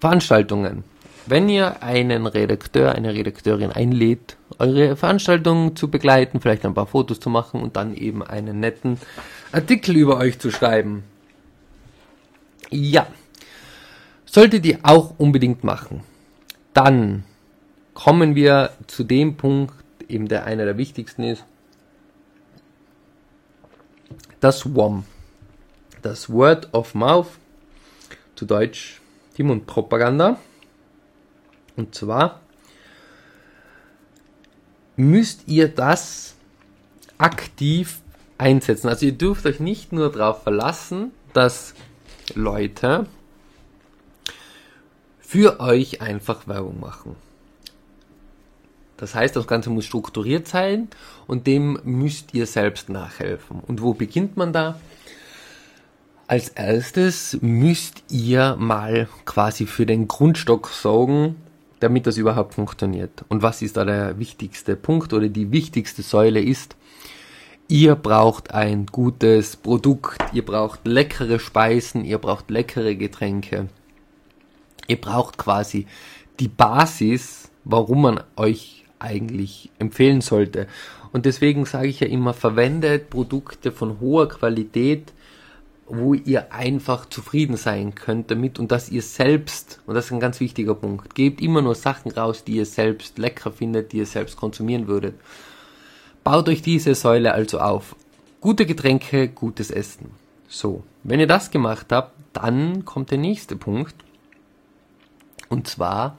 Veranstaltungen. 0.00 0.84
Wenn 1.26 1.48
ihr 1.48 1.82
einen 1.82 2.26
Redakteur, 2.26 2.94
eine 2.94 3.12
Redakteurin 3.12 3.70
einlädt, 3.70 4.36
eure 4.58 4.96
Veranstaltung 4.96 5.76
zu 5.76 5.90
begleiten, 5.90 6.40
vielleicht 6.40 6.64
ein 6.64 6.74
paar 6.74 6.86
Fotos 6.86 7.20
zu 7.20 7.28
machen 7.28 7.60
und 7.62 7.76
dann 7.76 7.94
eben 7.94 8.22
einen 8.22 8.60
netten 8.60 8.98
Artikel 9.52 9.96
über 9.96 10.16
euch 10.16 10.38
zu 10.38 10.50
schreiben. 10.50 11.04
Ja, 12.70 13.06
solltet 14.24 14.64
ihr 14.66 14.78
auch 14.82 15.14
unbedingt 15.18 15.64
machen. 15.64 16.02
Dann 16.72 17.24
kommen 17.94 18.34
wir 18.34 18.70
zu 18.86 19.04
dem 19.04 19.36
Punkt, 19.36 19.74
eben 20.08 20.28
der 20.28 20.44
einer 20.44 20.64
der 20.64 20.78
wichtigsten 20.78 21.22
ist, 21.22 21.44
das 24.40 24.74
WOM. 24.74 25.04
Das 26.02 26.30
Word 26.30 26.72
of 26.72 26.94
Mouth, 26.94 27.28
zu 28.36 28.46
Deutsch 28.46 29.00
die 29.36 29.42
Mundpropaganda. 29.42 30.38
Und 31.76 31.94
zwar 31.94 32.40
müsst 34.96 35.46
ihr 35.46 35.68
das 35.68 36.34
aktiv 37.18 38.00
einsetzen. 38.36 38.88
Also 38.88 39.06
ihr 39.06 39.12
dürft 39.12 39.46
euch 39.46 39.60
nicht 39.60 39.92
nur 39.92 40.10
darauf 40.12 40.42
verlassen, 40.42 41.12
dass 41.32 41.74
Leute 42.34 43.06
für 45.20 45.60
euch 45.60 46.00
einfach 46.00 46.46
Werbung 46.46 46.80
machen. 46.80 47.16
Das 48.98 49.14
heißt, 49.14 49.34
das 49.36 49.46
Ganze 49.46 49.70
muss 49.70 49.86
strukturiert 49.86 50.46
sein 50.46 50.88
und 51.26 51.46
dem 51.46 51.78
müsst 51.84 52.34
ihr 52.34 52.46
selbst 52.46 52.90
nachhelfen. 52.90 53.60
Und 53.66 53.80
wo 53.80 53.94
beginnt 53.94 54.36
man 54.36 54.52
da? 54.52 54.78
Als 56.26 56.50
erstes 56.50 57.38
müsst 57.40 58.02
ihr 58.10 58.56
mal 58.58 59.08
quasi 59.24 59.64
für 59.64 59.86
den 59.86 60.08
Grundstock 60.08 60.68
sorgen, 60.68 61.36
damit 61.80 62.06
das 62.06 62.18
überhaupt 62.18 62.54
funktioniert. 62.54 63.24
Und 63.28 63.42
was 63.42 63.62
ist 63.62 63.76
da 63.76 63.84
der 63.84 64.18
wichtigste 64.18 64.76
Punkt 64.76 65.12
oder 65.12 65.28
die 65.28 65.52
wichtigste 65.52 66.02
Säule 66.02 66.42
ist? 66.42 66.76
Ihr 67.68 67.94
braucht 67.94 68.52
ein 68.52 68.86
gutes 68.86 69.56
Produkt, 69.56 70.18
ihr 70.32 70.44
braucht 70.44 70.86
leckere 70.86 71.38
Speisen, 71.38 72.04
ihr 72.04 72.18
braucht 72.18 72.50
leckere 72.50 72.94
Getränke. 72.94 73.68
Ihr 74.88 75.00
braucht 75.00 75.38
quasi 75.38 75.86
die 76.40 76.48
Basis, 76.48 77.50
warum 77.64 78.02
man 78.02 78.20
euch 78.36 78.77
eigentlich 78.98 79.70
empfehlen 79.78 80.20
sollte. 80.20 80.66
Und 81.12 81.26
deswegen 81.26 81.64
sage 81.64 81.88
ich 81.88 82.00
ja 82.00 82.06
immer, 82.06 82.34
verwendet 82.34 83.10
Produkte 83.10 83.72
von 83.72 84.00
hoher 84.00 84.28
Qualität, 84.28 85.12
wo 85.86 86.12
ihr 86.12 86.52
einfach 86.52 87.06
zufrieden 87.06 87.56
sein 87.56 87.94
könnt 87.94 88.30
damit 88.30 88.58
und 88.58 88.70
dass 88.70 88.90
ihr 88.90 89.02
selbst, 89.02 89.80
und 89.86 89.94
das 89.94 90.06
ist 90.06 90.12
ein 90.12 90.20
ganz 90.20 90.38
wichtiger 90.38 90.74
Punkt, 90.74 91.14
gebt 91.14 91.40
immer 91.40 91.62
nur 91.62 91.74
Sachen 91.74 92.10
raus, 92.12 92.44
die 92.44 92.56
ihr 92.56 92.66
selbst 92.66 93.18
lecker 93.18 93.50
findet, 93.50 93.92
die 93.92 93.98
ihr 93.98 94.06
selbst 94.06 94.36
konsumieren 94.36 94.86
würdet. 94.86 95.14
Baut 96.24 96.48
euch 96.48 96.60
diese 96.60 96.94
Säule 96.94 97.32
also 97.32 97.58
auf. 97.58 97.96
Gute 98.40 98.66
Getränke, 98.66 99.28
gutes 99.28 99.70
Essen. 99.70 100.10
So, 100.46 100.82
wenn 101.04 101.20
ihr 101.20 101.26
das 101.26 101.50
gemacht 101.50 101.86
habt, 101.90 102.12
dann 102.34 102.84
kommt 102.84 103.10
der 103.10 103.18
nächste 103.18 103.56
Punkt. 103.56 103.94
Und 105.48 105.66
zwar 105.66 106.18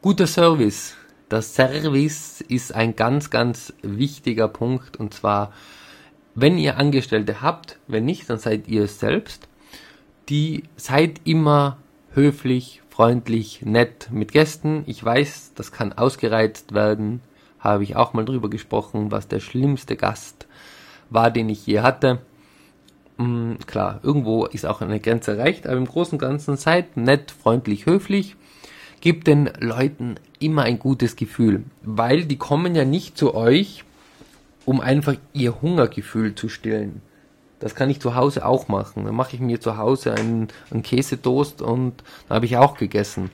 guter 0.00 0.26
Service. 0.26 0.94
Der 1.30 1.42
Service 1.42 2.40
ist 2.40 2.74
ein 2.74 2.96
ganz, 2.96 3.28
ganz 3.28 3.74
wichtiger 3.82 4.48
Punkt. 4.48 4.96
Und 4.96 5.12
zwar, 5.12 5.52
wenn 6.34 6.56
ihr 6.56 6.78
Angestellte 6.78 7.42
habt, 7.42 7.78
wenn 7.86 8.06
nicht, 8.06 8.30
dann 8.30 8.38
seid 8.38 8.66
ihr 8.68 8.84
es 8.84 8.98
selbst. 8.98 9.46
Die 10.30 10.64
seid 10.76 11.20
immer 11.24 11.76
höflich, 12.12 12.82
freundlich, 12.88 13.60
nett 13.62 14.08
mit 14.10 14.32
Gästen. 14.32 14.84
Ich 14.86 15.04
weiß, 15.04 15.52
das 15.54 15.70
kann 15.70 15.92
ausgereizt 15.92 16.72
werden. 16.72 17.20
Habe 17.60 17.82
ich 17.82 17.96
auch 17.96 18.14
mal 18.14 18.24
drüber 18.24 18.48
gesprochen, 18.48 19.10
was 19.10 19.28
der 19.28 19.40
schlimmste 19.40 19.96
Gast 19.96 20.46
war, 21.10 21.30
den 21.30 21.50
ich 21.50 21.66
je 21.66 21.80
hatte. 21.80 22.20
Mm, 23.18 23.54
klar, 23.66 24.00
irgendwo 24.02 24.46
ist 24.46 24.64
auch 24.64 24.80
eine 24.80 25.00
Grenze 25.00 25.36
erreicht, 25.36 25.66
aber 25.66 25.76
im 25.76 25.86
Großen 25.86 26.14
und 26.14 26.20
Ganzen 26.20 26.56
seid 26.56 26.96
nett, 26.96 27.30
freundlich, 27.30 27.84
höflich. 27.84 28.36
Gebt 29.00 29.26
den 29.26 29.50
Leuten 29.60 30.16
immer 30.40 30.62
ein 30.62 30.78
gutes 30.78 31.16
Gefühl, 31.16 31.64
weil 31.82 32.24
die 32.24 32.36
kommen 32.36 32.74
ja 32.74 32.84
nicht 32.84 33.16
zu 33.16 33.34
euch, 33.34 33.84
um 34.64 34.80
einfach 34.80 35.14
ihr 35.32 35.62
Hungergefühl 35.62 36.34
zu 36.34 36.48
stillen. 36.48 37.00
Das 37.60 37.74
kann 37.74 37.90
ich 37.90 38.00
zu 38.00 38.14
Hause 38.14 38.44
auch 38.46 38.68
machen. 38.68 39.04
Dann 39.04 39.14
mache 39.14 39.34
ich 39.34 39.40
mir 39.40 39.60
zu 39.60 39.76
Hause 39.76 40.14
einen, 40.14 40.48
einen 40.70 40.82
Käsetoast 40.82 41.62
und 41.62 42.02
dann 42.28 42.36
habe 42.36 42.46
ich 42.46 42.56
auch 42.56 42.76
gegessen. 42.76 43.30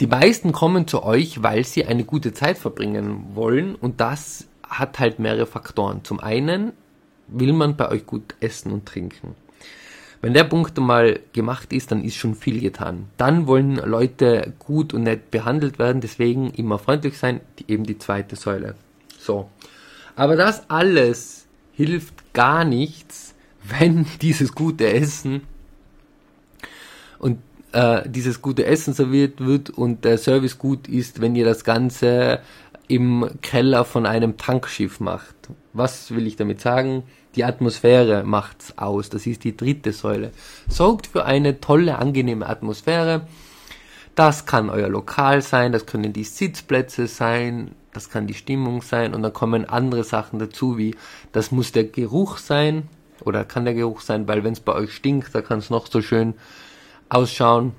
Die 0.00 0.06
meisten 0.06 0.52
kommen 0.52 0.88
zu 0.88 1.04
euch, 1.04 1.42
weil 1.42 1.64
sie 1.64 1.84
eine 1.86 2.04
gute 2.04 2.32
Zeit 2.32 2.58
verbringen 2.58 3.34
wollen 3.34 3.74
und 3.74 4.00
das 4.00 4.46
hat 4.68 4.98
halt 4.98 5.18
mehrere 5.18 5.46
Faktoren. 5.46 6.02
Zum 6.02 6.18
einen 6.18 6.72
will 7.28 7.52
man 7.52 7.76
bei 7.76 7.88
euch 7.88 8.04
gut 8.04 8.34
essen 8.40 8.72
und 8.72 8.86
trinken. 8.86 9.36
Wenn 10.24 10.32
der 10.32 10.44
Punkt 10.44 10.78
mal 10.78 11.20
gemacht 11.34 11.70
ist, 11.74 11.90
dann 11.90 12.02
ist 12.02 12.16
schon 12.16 12.34
viel 12.34 12.58
getan. 12.58 13.10
Dann 13.18 13.46
wollen 13.46 13.76
Leute 13.76 14.54
gut 14.58 14.94
und 14.94 15.02
nett 15.02 15.30
behandelt 15.30 15.78
werden, 15.78 16.00
deswegen 16.00 16.48
immer 16.52 16.78
freundlich 16.78 17.18
sein, 17.18 17.42
die, 17.58 17.70
eben 17.70 17.84
die 17.84 17.98
zweite 17.98 18.34
Säule. 18.34 18.74
So. 19.18 19.50
Aber 20.16 20.34
das 20.34 20.70
alles 20.70 21.44
hilft 21.74 22.32
gar 22.32 22.64
nichts, 22.64 23.34
wenn 23.78 24.06
dieses 24.22 24.54
gute 24.54 24.90
Essen 24.90 25.42
und 27.18 27.40
äh, 27.72 28.08
dieses 28.08 28.40
gute 28.40 28.64
Essen 28.64 28.94
serviert 28.94 29.44
wird 29.44 29.68
und 29.68 30.06
der 30.06 30.16
Service 30.16 30.56
gut 30.56 30.88
ist, 30.88 31.20
wenn 31.20 31.36
ihr 31.36 31.44
das 31.44 31.64
Ganze 31.64 32.40
im 32.88 33.28
Keller 33.42 33.84
von 33.84 34.06
einem 34.06 34.38
Tankschiff 34.38 35.00
macht. 35.00 35.36
Was 35.74 36.12
will 36.12 36.26
ich 36.26 36.36
damit 36.36 36.62
sagen? 36.62 37.02
Die 37.34 37.44
Atmosphäre 37.44 38.22
macht's 38.24 38.78
aus. 38.78 39.10
Das 39.10 39.26
ist 39.26 39.44
die 39.44 39.56
dritte 39.56 39.92
Säule. 39.92 40.30
Sorgt 40.68 41.08
für 41.08 41.24
eine 41.24 41.60
tolle, 41.60 41.98
angenehme 41.98 42.48
Atmosphäre. 42.48 43.26
Das 44.14 44.46
kann 44.46 44.70
euer 44.70 44.88
Lokal 44.88 45.42
sein, 45.42 45.72
das 45.72 45.86
können 45.86 46.12
die 46.12 46.22
Sitzplätze 46.22 47.08
sein, 47.08 47.74
das 47.92 48.10
kann 48.10 48.28
die 48.28 48.34
Stimmung 48.34 48.80
sein 48.80 49.12
und 49.12 49.22
dann 49.22 49.32
kommen 49.32 49.64
andere 49.64 50.04
Sachen 50.04 50.38
dazu, 50.38 50.78
wie 50.78 50.94
das 51.32 51.50
muss 51.50 51.72
der 51.72 51.84
Geruch 51.84 52.38
sein 52.38 52.88
oder 53.24 53.44
kann 53.44 53.64
der 53.64 53.74
Geruch 53.74 54.02
sein, 54.02 54.28
weil 54.28 54.44
wenn 54.44 54.52
es 54.52 54.60
bei 54.60 54.72
euch 54.72 54.94
stinkt, 54.94 55.34
da 55.34 55.42
kann 55.42 55.58
es 55.58 55.68
noch 55.68 55.88
so 55.88 56.00
schön 56.00 56.34
ausschauen. 57.08 57.72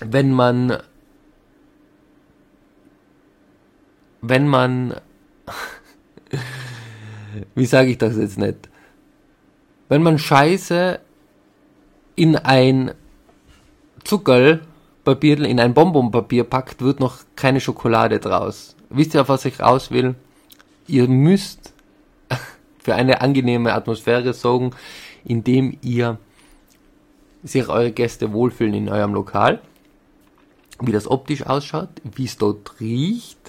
Wenn 0.00 0.32
man 0.32 0.78
wenn 4.22 4.48
man 4.48 4.94
wie 7.54 7.66
sage 7.66 7.90
ich 7.90 7.98
das 7.98 8.16
jetzt 8.16 8.38
nicht? 8.38 8.68
Wenn 9.88 10.02
man 10.02 10.18
Scheiße 10.18 11.00
in 12.16 12.36
ein 12.36 12.92
Zuckerpapier, 14.04 15.42
in 15.42 15.60
ein 15.60 15.74
Bonbonpapier 15.74 16.44
packt, 16.44 16.82
wird 16.82 17.00
noch 17.00 17.18
keine 17.36 17.60
Schokolade 17.60 18.18
draus. 18.18 18.74
Wisst 18.90 19.14
ihr, 19.14 19.22
auf 19.22 19.28
was 19.28 19.44
ich 19.44 19.60
raus 19.60 19.90
will? 19.90 20.14
Ihr 20.86 21.08
müsst 21.08 21.72
für 22.78 22.94
eine 22.94 23.20
angenehme 23.20 23.74
Atmosphäre 23.74 24.32
sorgen, 24.32 24.70
indem 25.24 25.76
ihr 25.82 26.18
sich 27.42 27.68
eure 27.68 27.92
Gäste 27.92 28.32
wohlfühlen 28.32 28.74
in 28.74 28.88
eurem 28.88 29.14
Lokal, 29.14 29.60
wie 30.80 30.92
das 30.92 31.08
optisch 31.08 31.46
ausschaut, 31.46 31.88
wie 32.02 32.24
es 32.24 32.38
dort 32.38 32.80
riecht, 32.80 33.45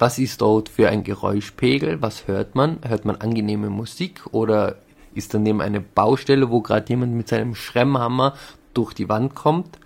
was 0.00 0.18
ist 0.18 0.40
dort 0.40 0.68
für 0.68 0.88
ein 0.88 1.04
Geräuschpegel? 1.04 2.00
Was 2.00 2.26
hört 2.26 2.54
man? 2.54 2.78
Hört 2.86 3.04
man 3.04 3.16
angenehme 3.16 3.68
Musik 3.68 4.22
oder 4.32 4.76
ist 5.14 5.34
daneben 5.34 5.60
eine 5.60 5.80
Baustelle, 5.80 6.50
wo 6.50 6.62
gerade 6.62 6.88
jemand 6.88 7.12
mit 7.12 7.28
seinem 7.28 7.54
Schremmhammer 7.54 8.34
durch 8.72 8.94
die 8.94 9.08
Wand 9.08 9.34
kommt? 9.34 9.78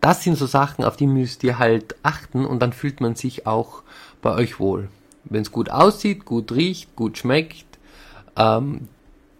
Das 0.00 0.22
sind 0.22 0.36
so 0.36 0.46
Sachen, 0.46 0.84
auf 0.84 0.96
die 0.96 1.06
müsst 1.06 1.44
ihr 1.44 1.58
halt 1.58 1.94
achten 2.02 2.44
und 2.44 2.60
dann 2.60 2.72
fühlt 2.72 3.00
man 3.00 3.14
sich 3.14 3.46
auch 3.46 3.82
bei 4.20 4.34
euch 4.34 4.58
wohl. 4.58 4.88
Wenn 5.24 5.42
es 5.42 5.52
gut 5.52 5.70
aussieht, 5.70 6.24
gut 6.24 6.52
riecht, 6.52 6.96
gut 6.96 7.18
schmeckt, 7.18 7.66
ähm, 8.36 8.88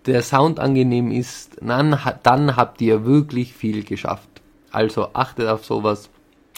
der 0.06 0.22
Sound 0.22 0.60
angenehm 0.60 1.10
ist, 1.10 1.56
dann, 1.60 1.98
dann 2.22 2.56
habt 2.56 2.80
ihr 2.80 3.04
wirklich 3.04 3.54
viel 3.54 3.82
geschafft. 3.82 4.28
Also 4.70 5.08
achtet 5.14 5.48
auf 5.48 5.64
sowas. 5.64 6.10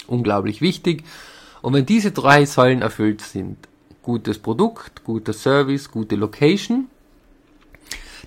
Unglaublich 0.06 0.60
wichtig. 0.60 1.04
Und 1.68 1.74
wenn 1.74 1.84
diese 1.84 2.12
drei 2.12 2.46
Säulen 2.46 2.80
erfüllt 2.80 3.20
sind, 3.20 3.58
gutes 4.02 4.38
Produkt, 4.38 5.04
guter 5.04 5.34
Service, 5.34 5.90
gute 5.90 6.16
Location, 6.16 6.88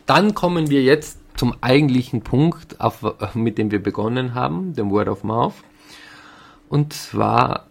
dann 0.05 0.35
kommen 0.35 0.69
wir 0.69 0.83
jetzt 0.83 1.17
zum 1.37 1.55
eigentlichen 1.59 2.21
Punkt, 2.21 2.79
auf, 2.79 3.03
mit 3.33 3.57
dem 3.57 3.71
wir 3.71 3.81
begonnen 3.81 4.35
haben, 4.35 4.75
dem 4.75 4.91
Word 4.91 5.07
of 5.07 5.23
Mouth. 5.23 5.55
Und 6.69 6.93
zwar 6.93 7.65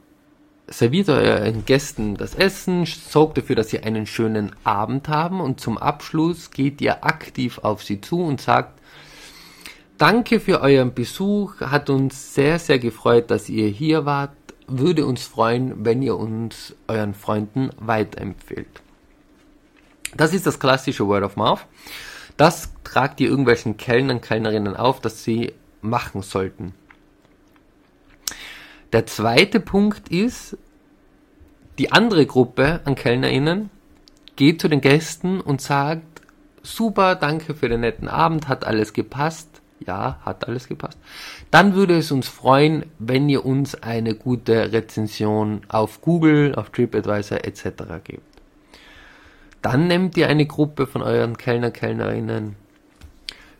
serviert 0.66 1.08
euren 1.08 1.64
Gästen 1.64 2.16
das 2.16 2.34
Essen, 2.34 2.84
sorgt 2.84 3.38
dafür, 3.38 3.54
dass 3.54 3.68
sie 3.68 3.78
einen 3.78 4.06
schönen 4.06 4.50
Abend 4.64 5.08
haben 5.08 5.40
und 5.40 5.60
zum 5.60 5.78
Abschluss 5.78 6.50
geht 6.50 6.80
ihr 6.80 7.04
aktiv 7.04 7.60
auf 7.62 7.84
sie 7.84 8.00
zu 8.00 8.20
und 8.20 8.40
sagt, 8.40 8.80
Danke 10.00 10.40
für 10.40 10.62
euren 10.62 10.94
Besuch, 10.94 11.60
hat 11.60 11.90
uns 11.90 12.34
sehr, 12.34 12.58
sehr 12.58 12.78
gefreut, 12.78 13.30
dass 13.30 13.50
ihr 13.50 13.68
hier 13.68 14.06
wart 14.06 14.30
würde 14.78 15.06
uns 15.06 15.24
freuen, 15.24 15.84
wenn 15.84 16.02
ihr 16.02 16.16
uns 16.16 16.74
euren 16.88 17.14
Freunden 17.14 17.70
weiterempfehlt. 17.78 18.82
Das 20.16 20.32
ist 20.32 20.46
das 20.46 20.58
klassische 20.58 21.06
Word 21.06 21.24
of 21.24 21.36
Mouth. 21.36 21.66
Das 22.36 22.70
tragt 22.84 23.20
ihr 23.20 23.28
irgendwelchen 23.28 23.76
Kellnern, 23.76 24.20
Kellnerinnen 24.20 24.76
auf, 24.76 25.00
dass 25.00 25.24
sie 25.24 25.52
machen 25.82 26.22
sollten. 26.22 26.74
Der 28.92 29.06
zweite 29.06 29.60
Punkt 29.60 30.08
ist, 30.08 30.56
die 31.78 31.92
andere 31.92 32.26
Gruppe 32.26 32.80
an 32.84 32.94
KellnerInnen 32.94 33.70
geht 34.36 34.60
zu 34.60 34.68
den 34.68 34.80
Gästen 34.80 35.40
und 35.40 35.60
sagt, 35.60 36.22
super, 36.62 37.14
danke 37.14 37.54
für 37.54 37.68
den 37.68 37.80
netten 37.80 38.08
Abend, 38.08 38.48
hat 38.48 38.64
alles 38.64 38.92
gepasst 38.92 39.49
ja, 39.86 40.18
hat 40.24 40.46
alles 40.46 40.68
gepasst. 40.68 40.98
Dann 41.50 41.74
würde 41.74 41.96
es 41.96 42.12
uns 42.12 42.28
freuen, 42.28 42.84
wenn 42.98 43.28
ihr 43.28 43.44
uns 43.44 43.74
eine 43.82 44.14
gute 44.14 44.72
Rezension 44.72 45.62
auf 45.68 46.00
Google, 46.00 46.54
auf 46.54 46.70
TripAdvisor 46.70 47.44
etc. 47.44 47.64
gebt. 48.04 48.22
Dann 49.62 49.88
nehmt 49.88 50.16
ihr 50.16 50.28
eine 50.28 50.46
Gruppe 50.46 50.86
von 50.86 51.02
euren 51.02 51.36
Kellner, 51.36 51.70
Kellnerinnen. 51.70 52.56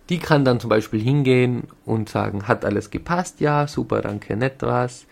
Die 0.08 0.18
kann 0.18 0.44
dann 0.44 0.60
zum 0.60 0.70
Beispiel 0.70 1.00
hingehen 1.00 1.64
und 1.84 2.08
sagen, 2.08 2.48
hat 2.48 2.64
alles 2.64 2.90
gepasst? 2.90 3.40
Ja, 3.40 3.66
super, 3.68 4.00
danke, 4.00 4.36
nett 4.36 4.56
was. 4.60 5.06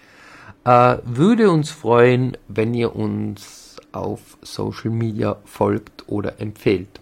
Äh, 0.64 0.96
würde 1.04 1.50
uns 1.50 1.70
freuen, 1.70 2.36
wenn 2.48 2.74
ihr 2.74 2.96
uns 2.96 3.76
auf 3.92 4.38
Social 4.42 4.90
Media 4.90 5.36
folgt 5.44 6.08
oder 6.08 6.40
empfehlt. 6.40 6.97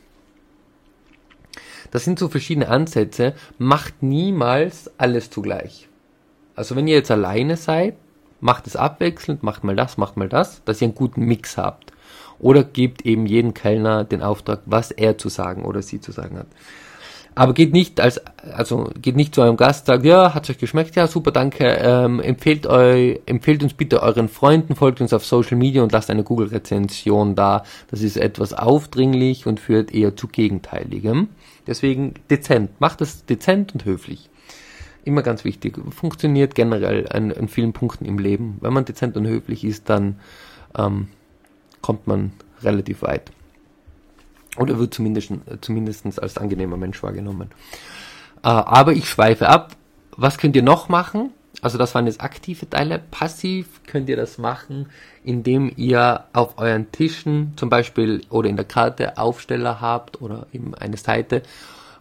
Das 1.90 2.04
sind 2.04 2.18
so 2.18 2.28
verschiedene 2.28 2.68
Ansätze. 2.68 3.34
Macht 3.58 4.02
niemals 4.02 4.90
alles 4.98 5.30
zugleich. 5.30 5.88
Also 6.54 6.74
wenn 6.76 6.88
ihr 6.88 6.96
jetzt 6.96 7.10
alleine 7.10 7.56
seid, 7.56 7.96
macht 8.40 8.66
es 8.66 8.76
abwechselnd, 8.76 9.42
macht 9.42 9.64
mal 9.64 9.76
das, 9.76 9.96
macht 9.96 10.16
mal 10.16 10.28
das, 10.28 10.62
dass 10.64 10.80
ihr 10.80 10.86
einen 10.86 10.94
guten 10.94 11.24
Mix 11.24 11.56
habt. 11.56 11.92
Oder 12.38 12.64
gebt 12.64 13.06
eben 13.06 13.26
jedem 13.26 13.54
Kellner 13.54 14.04
den 14.04 14.22
Auftrag, 14.22 14.60
was 14.66 14.90
er 14.90 15.18
zu 15.18 15.28
sagen 15.28 15.64
oder 15.64 15.82
sie 15.82 16.00
zu 16.00 16.12
sagen 16.12 16.38
hat. 16.38 16.48
Aber 17.38 17.52
geht 17.52 17.74
nicht 17.74 18.00
als, 18.00 18.18
also 18.50 18.90
geht 19.00 19.14
nicht 19.14 19.34
zu 19.34 19.42
eurem 19.42 19.58
Gast, 19.58 19.84
sagt, 19.86 20.06
ja, 20.06 20.32
hat's 20.32 20.48
euch 20.48 20.56
geschmeckt, 20.56 20.96
ja, 20.96 21.06
super, 21.06 21.32
danke, 21.32 21.66
ähm, 21.66 22.18
empfehlt 22.18 22.66
euch, 22.66 23.20
empfehlt 23.26 23.62
uns 23.62 23.74
bitte 23.74 24.02
euren 24.02 24.30
Freunden, 24.30 24.74
folgt 24.74 25.02
uns 25.02 25.12
auf 25.12 25.26
Social 25.26 25.58
Media 25.58 25.82
und 25.82 25.92
lasst 25.92 26.08
eine 26.08 26.24
Google-Rezension 26.24 27.34
da. 27.34 27.62
Das 27.90 28.00
ist 28.00 28.16
etwas 28.16 28.54
aufdringlich 28.54 29.46
und 29.46 29.60
führt 29.60 29.94
eher 29.94 30.16
zu 30.16 30.28
Gegenteiligem. 30.28 31.28
Deswegen 31.66 32.14
dezent, 32.30 32.80
macht 32.80 33.02
es 33.02 33.26
dezent 33.26 33.74
und 33.74 33.84
höflich. 33.84 34.30
Immer 35.04 35.20
ganz 35.22 35.44
wichtig. 35.44 35.76
Funktioniert 35.90 36.54
generell 36.54 37.06
an, 37.10 37.32
an 37.32 37.48
vielen 37.48 37.74
Punkten 37.74 38.06
im 38.06 38.18
Leben. 38.18 38.56
Wenn 38.62 38.72
man 38.72 38.86
dezent 38.86 39.14
und 39.14 39.26
höflich 39.26 39.62
ist, 39.62 39.90
dann 39.90 40.20
ähm, 40.76 41.08
kommt 41.82 42.06
man 42.06 42.32
relativ 42.62 43.02
weit. 43.02 43.30
Oder 44.56 44.78
wird 44.78 44.94
zumindest, 44.94 45.32
zumindest 45.60 46.22
als 46.22 46.38
angenehmer 46.38 46.76
Mensch 46.76 47.02
wahrgenommen. 47.02 47.50
Äh, 48.42 48.48
aber 48.48 48.92
ich 48.92 49.08
schweife 49.08 49.48
ab. 49.48 49.76
Was 50.16 50.38
könnt 50.38 50.56
ihr 50.56 50.62
noch 50.62 50.88
machen? 50.88 51.30
Also 51.62 51.78
das 51.78 51.94
waren 51.94 52.06
jetzt 52.06 52.20
aktive 52.20 52.68
Teile. 52.68 53.00
Passiv 53.10 53.80
könnt 53.86 54.08
ihr 54.08 54.16
das 54.16 54.38
machen, 54.38 54.88
indem 55.24 55.72
ihr 55.76 56.24
auf 56.32 56.58
euren 56.58 56.90
Tischen 56.92 57.52
zum 57.56 57.70
Beispiel 57.70 58.22
oder 58.30 58.48
in 58.48 58.56
der 58.56 58.64
Karte 58.64 59.18
Aufsteller 59.18 59.80
habt 59.80 60.20
oder 60.20 60.46
eben 60.52 60.74
eine 60.74 60.96
Seite, 60.96 61.42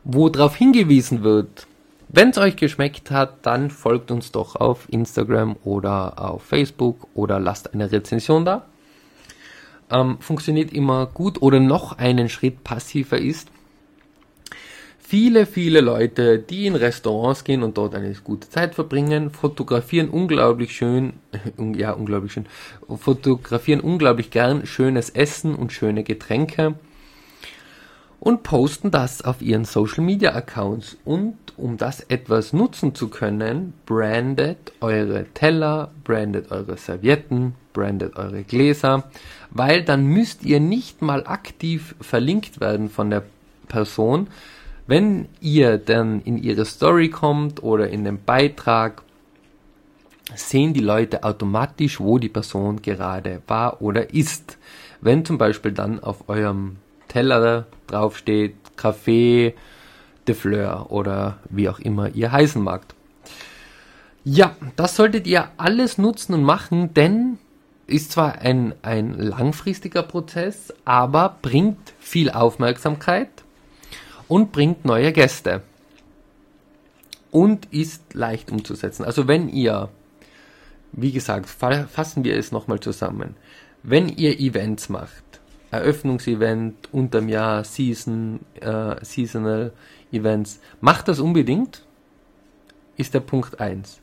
wo 0.03 0.29
darauf 0.29 0.55
hingewiesen 0.55 1.23
wird. 1.23 1.67
Wenn 2.09 2.29
es 2.29 2.37
euch 2.37 2.55
geschmeckt 2.55 3.11
hat, 3.11 3.45
dann 3.45 3.69
folgt 3.69 4.11
uns 4.11 4.31
doch 4.31 4.55
auf 4.55 4.87
Instagram 4.89 5.55
oder 5.63 6.21
auf 6.21 6.43
Facebook 6.43 7.07
oder 7.13 7.39
lasst 7.39 7.73
eine 7.73 7.91
Rezension 7.91 8.45
da 8.45 8.65
ähm, 9.91 10.17
funktioniert 10.19 10.73
immer 10.73 11.05
gut 11.07 11.41
oder 11.41 11.59
noch 11.59 11.97
einen 11.97 12.29
Schritt 12.29 12.63
passiver 12.63 13.17
ist. 13.17 13.49
Viele, 14.99 15.45
viele 15.45 15.81
Leute, 15.81 16.39
die 16.39 16.65
in 16.65 16.75
Restaurants 16.75 17.43
gehen 17.43 17.61
und 17.61 17.77
dort 17.77 17.93
eine 17.93 18.11
gute 18.23 18.49
Zeit 18.49 18.73
verbringen, 18.73 19.29
fotografieren 19.29 20.09
unglaublich 20.09 20.75
schön, 20.75 21.13
ja, 21.75 21.91
unglaublich 21.91 22.33
schön, 22.33 22.47
fotografieren 22.97 23.81
unglaublich 23.81 24.31
gern 24.31 24.65
schönes 24.65 25.11
Essen 25.11 25.53
und 25.53 25.71
schöne 25.71 26.03
Getränke 26.03 26.75
und 28.19 28.41
posten 28.41 28.89
das 28.89 29.23
auf 29.23 29.43
ihren 29.43 29.65
Social 29.65 30.03
Media 30.03 30.33
Accounts. 30.33 30.97
Und 31.05 31.37
um 31.57 31.77
das 31.77 31.99
etwas 32.01 32.53
nutzen 32.53 32.95
zu 32.95 33.09
können, 33.09 33.73
brandet 33.85 34.73
eure 34.81 35.25
Teller, 35.35 35.91
brandet 36.03 36.49
eure 36.49 36.77
Servietten, 36.77 37.53
brandet 37.75 38.15
eure 38.15 38.43
Gläser, 38.43 39.03
weil 39.51 39.83
dann 39.83 40.07
müsst 40.07 40.43
ihr 40.43 40.59
nicht 40.59 41.03
mal 41.03 41.27
aktiv 41.27 41.93
verlinkt 42.01 42.59
werden 42.59 42.89
von 42.89 43.11
der 43.11 43.23
Person. 43.67 44.27
Wenn 44.87 45.27
ihr 45.41 45.77
dann 45.77 46.21
in 46.21 46.41
ihre 46.41 46.65
Story 46.65 47.09
kommt 47.09 47.61
oder 47.61 47.89
in 47.89 48.03
den 48.03 48.23
Beitrag, 48.23 49.03
sehen 50.33 50.73
die 50.73 50.79
Leute 50.79 51.23
automatisch, 51.23 51.99
wo 51.99 52.17
die 52.17 52.29
Person 52.29 52.81
gerade 52.81 53.43
war 53.47 53.81
oder 53.81 54.13
ist. 54.13 54.57
Wenn 55.01 55.23
zum 55.23 55.37
Beispiel 55.37 55.71
dann 55.71 55.99
auf 55.99 56.27
eurem 56.29 56.77
Teller 57.07 57.67
draufsteht 57.87 58.55
Café 58.77 59.53
de 60.27 60.35
Fleur 60.35 60.87
oder 60.89 61.37
wie 61.49 61.69
auch 61.69 61.79
immer 61.79 62.09
ihr 62.15 62.31
heißen 62.31 62.63
mag. 62.63 62.81
Ja, 64.23 64.55
das 64.75 64.95
solltet 64.95 65.27
ihr 65.27 65.49
alles 65.57 65.99
nutzen 65.99 66.33
und 66.33 66.43
machen, 66.43 66.95
denn 66.95 67.37
ist 67.87 68.11
zwar 68.11 68.39
ein, 68.39 68.73
ein 68.81 69.13
langfristiger 69.13 70.03
Prozess, 70.03 70.73
aber 70.85 71.37
bringt 71.41 71.93
viel 71.99 72.29
Aufmerksamkeit 72.29 73.29
und 74.27 74.51
bringt 74.51 74.85
neue 74.85 75.11
Gäste. 75.11 75.61
Und 77.31 77.71
ist 77.71 78.13
leicht 78.13 78.51
umzusetzen. 78.51 79.03
Also 79.03 79.27
wenn 79.27 79.49
ihr, 79.49 79.89
wie 80.93 81.11
gesagt, 81.11 81.49
fassen 81.49 82.23
wir 82.23 82.37
es 82.37 82.51
nochmal 82.51 82.79
zusammen. 82.79 83.35
Wenn 83.83 84.09
ihr 84.09 84.39
Events 84.39 84.89
macht, 84.89 85.23
Eröffnungsevent 85.69 86.93
unterm 86.93 87.27
Jahr, 87.27 87.65
Season, 87.65 88.39
äh, 88.61 89.03
Seasonal 89.03 89.73
Events, 90.11 90.61
macht 90.79 91.09
das 91.09 91.19
unbedingt, 91.19 91.83
ist 92.95 93.13
der 93.13 93.19
Punkt 93.19 93.59
1 93.59 93.99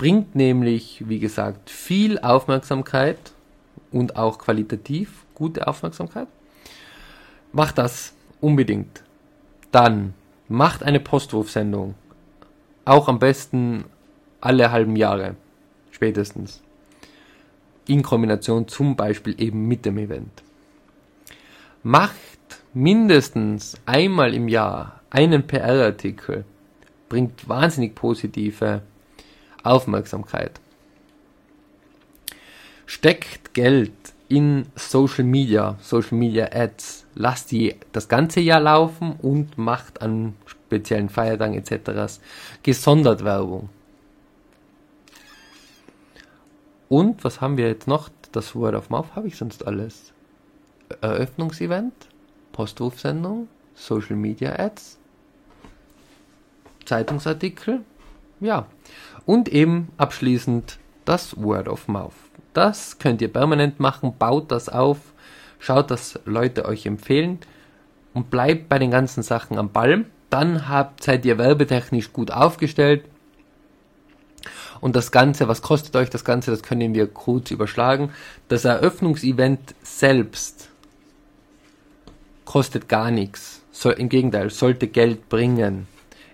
bringt 0.00 0.34
nämlich, 0.34 1.04
wie 1.10 1.18
gesagt, 1.18 1.68
viel 1.68 2.18
Aufmerksamkeit 2.20 3.18
und 3.92 4.16
auch 4.16 4.38
qualitativ 4.38 5.26
gute 5.34 5.68
Aufmerksamkeit. 5.68 6.26
Macht 7.52 7.76
das 7.76 8.14
unbedingt. 8.40 9.04
Dann 9.72 10.14
macht 10.48 10.82
eine 10.82 11.00
Postwurfsendung. 11.00 11.96
Auch 12.86 13.08
am 13.08 13.18
besten 13.18 13.84
alle 14.40 14.72
halben 14.72 14.96
Jahre. 14.96 15.36
Spätestens. 15.90 16.62
In 17.86 18.02
Kombination 18.02 18.68
zum 18.68 18.96
Beispiel 18.96 19.38
eben 19.38 19.68
mit 19.68 19.84
dem 19.84 19.98
Event. 19.98 20.42
Macht 21.82 22.14
mindestens 22.72 23.74
einmal 23.84 24.32
im 24.32 24.48
Jahr 24.48 25.02
einen 25.10 25.46
PR-Artikel. 25.46 26.46
Bringt 27.10 27.46
wahnsinnig 27.46 27.94
positive 27.94 28.80
Aufmerksamkeit. 29.62 30.60
Steckt 32.86 33.54
Geld 33.54 33.92
in 34.28 34.66
Social 34.76 35.24
Media, 35.24 35.76
Social 35.80 36.16
Media 36.16 36.48
Ads, 36.52 37.06
lasst 37.14 37.50
die 37.50 37.74
das 37.92 38.08
ganze 38.08 38.40
Jahr 38.40 38.60
laufen 38.60 39.16
und 39.20 39.58
macht 39.58 40.02
an 40.02 40.34
speziellen 40.46 41.08
Feiertagen 41.08 41.54
etc. 41.54 42.20
gesondert 42.62 43.24
Werbung. 43.24 43.68
Und 46.88 47.22
was 47.22 47.40
haben 47.40 47.56
wir 47.56 47.68
jetzt 47.68 47.86
noch? 47.86 48.08
Das 48.32 48.54
Word 48.54 48.74
of 48.74 48.90
Mouth 48.90 49.14
habe 49.14 49.28
ich 49.28 49.36
sonst 49.36 49.66
alles. 49.66 50.12
Eröffnungsevent, 51.00 51.94
Postrufsendung, 52.52 53.48
Social 53.74 54.16
Media 54.16 54.56
Ads, 54.58 54.98
Zeitungsartikel, 56.84 57.80
ja. 58.40 58.66
Und 59.30 59.48
eben 59.48 59.92
abschließend 59.96 60.80
das 61.04 61.40
Word 61.40 61.68
of 61.68 61.86
Mouth. 61.86 62.14
Das 62.52 62.98
könnt 62.98 63.22
ihr 63.22 63.32
permanent 63.32 63.78
machen, 63.78 64.14
baut 64.18 64.50
das 64.50 64.68
auf, 64.68 64.98
schaut, 65.60 65.92
dass 65.92 66.18
Leute 66.24 66.64
euch 66.64 66.84
empfehlen 66.84 67.38
und 68.12 68.28
bleibt 68.28 68.68
bei 68.68 68.80
den 68.80 68.90
ganzen 68.90 69.22
Sachen 69.22 69.56
am 69.56 69.70
Ball. 69.70 70.06
Dann 70.30 70.68
habt, 70.68 71.04
seid 71.04 71.24
ihr 71.24 71.38
werbetechnisch 71.38 72.12
gut 72.12 72.32
aufgestellt. 72.32 73.04
Und 74.80 74.96
das 74.96 75.12
Ganze, 75.12 75.46
was 75.46 75.62
kostet 75.62 75.94
euch 75.94 76.10
das 76.10 76.24
Ganze, 76.24 76.50
das 76.50 76.64
können 76.64 76.92
wir 76.92 77.06
kurz 77.06 77.52
überschlagen. 77.52 78.10
Das 78.48 78.64
Eröffnungsevent 78.64 79.76
selbst 79.84 80.70
kostet 82.44 82.88
gar 82.88 83.12
nichts. 83.12 83.62
Soll, 83.70 83.92
Im 83.92 84.08
Gegenteil, 84.08 84.50
sollte 84.50 84.88
Geld 84.88 85.28
bringen. 85.28 85.86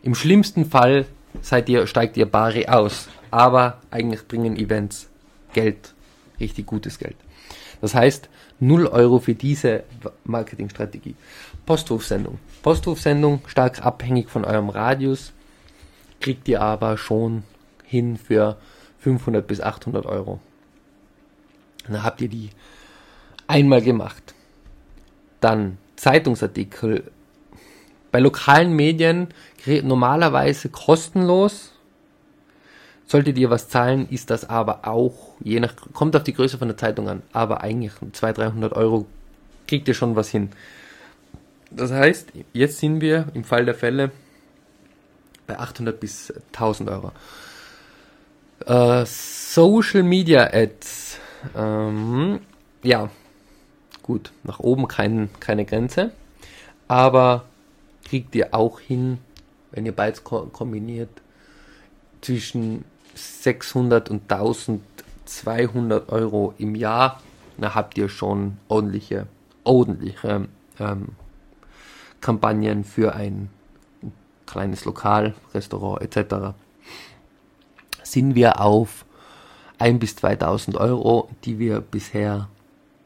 Im 0.03 0.15
schlimmsten 0.15 0.65
Fall 0.65 1.05
seid 1.43 1.69
ihr, 1.69 1.87
steigt 1.87 2.17
ihr 2.17 2.27
Bari 2.27 2.67
aus. 2.67 3.09
Aber 3.31 3.81
eigentlich 3.91 4.27
bringen 4.27 4.57
Events 4.57 5.09
Geld, 5.53 5.95
richtig 6.39 6.67
gutes 6.67 6.99
Geld. 6.99 7.17
Das 7.81 7.95
heißt, 7.95 8.29
0 8.61 8.87
Euro 8.87 9.19
für 9.19 9.35
diese 9.35 9.85
Marketingstrategie. 10.25 11.15
Postrufsendung. 11.67 12.39
Postrufsendung, 12.63 13.43
stark 13.47 13.85
abhängig 13.85 14.31
von 14.31 14.45
eurem 14.45 14.69
Radius, 14.69 15.33
kriegt 16.21 16.49
ihr 16.49 16.63
aber 16.63 16.97
schon 16.97 17.43
hin 17.85 18.17
für 18.17 18.57
500 19.01 19.47
bis 19.47 19.61
800 19.61 20.07
Euro. 20.07 20.41
Dann 21.87 22.03
habt 22.03 22.21
ihr 22.21 22.29
die 22.29 22.51
einmal 23.47 23.83
gemacht. 23.83 24.35
Dann 25.41 25.79
Zeitungsartikel 25.97 27.05
bei 28.11 28.21
lokalen 28.21 28.75
Medien 28.75 29.29
normalerweise 29.83 30.69
kostenlos. 30.69 31.73
Solltet 33.07 33.39
ihr 33.39 33.51
was 33.51 33.69
zahlen, 33.69 34.09
ist 34.11 34.31
das 34.31 34.49
aber 34.49 34.89
auch, 34.89 35.35
je 35.41 35.61
nach, 35.61 35.75
kommt 35.93 36.17
auf 36.17 36.25
die 36.25 36.33
Größe 36.33 36.59
von 36.59 36.67
der 36.67 36.77
Zeitung 36.77 37.09
an, 37.09 37.23
aber 37.33 37.61
eigentlich 37.61 37.93
200, 38.13 38.39
300 38.39 38.73
Euro 38.73 39.07
kriegt 39.69 39.87
ihr 39.87 39.95
schon 39.95 40.17
was 40.17 40.29
hin. 40.29 40.51
Das 41.71 41.93
heißt, 41.93 42.33
jetzt 42.53 42.79
sind 42.79 43.01
wir 43.01 43.27
im 43.35 43.45
Fall 43.45 43.65
der 43.65 43.75
Fälle 43.75 44.11
bei 45.47 45.59
800 45.59 45.99
bis 46.01 46.33
1000 46.53 46.91
Euro. 46.91 47.13
Äh, 48.67 49.05
Social 49.07 50.03
Media 50.03 50.49
Ads. 50.53 51.19
Ähm, 51.57 52.41
ja, 52.83 53.11
gut, 54.03 54.33
nach 54.43 54.61
oben 54.61 54.89
kein, 54.89 55.29
keine 55.41 55.65
Grenze. 55.65 56.13
Aber 56.89 57.45
kriegt 58.05 58.35
ihr 58.35 58.55
auch 58.55 58.81
hin, 58.81 59.19
wenn 59.73 59.87
ihr 59.87 59.93
beides 59.93 60.25
kombiniert, 60.25 61.11
zwischen 62.21 62.85
600 63.15 64.11
und 64.11 64.31
1200 64.31 66.09
Euro 66.11 66.55
im 66.59 66.75
Jahr. 66.75 67.21
Da 67.59 67.75
habt 67.75 67.97
ihr 67.97 68.09
schon 68.09 68.59
ordentliche, 68.69 69.27
ordentliche 69.65 70.49
ähm, 70.79 71.09
Testkampagnen 72.27 72.83
für 72.83 73.15
ein 73.15 73.49
kleines 74.47 74.85
Lokal, 74.85 75.35
Restaurant 75.55 76.03
etc. 76.03 76.57
sind 78.03 78.35
wir 78.35 78.61
auf 78.61 79.05
1 79.79 80.01
bis 80.01 80.17
2000 80.17 80.77
Euro, 80.77 81.29
die 81.45 81.61
wir 81.61 81.81
bisher 81.81 82.49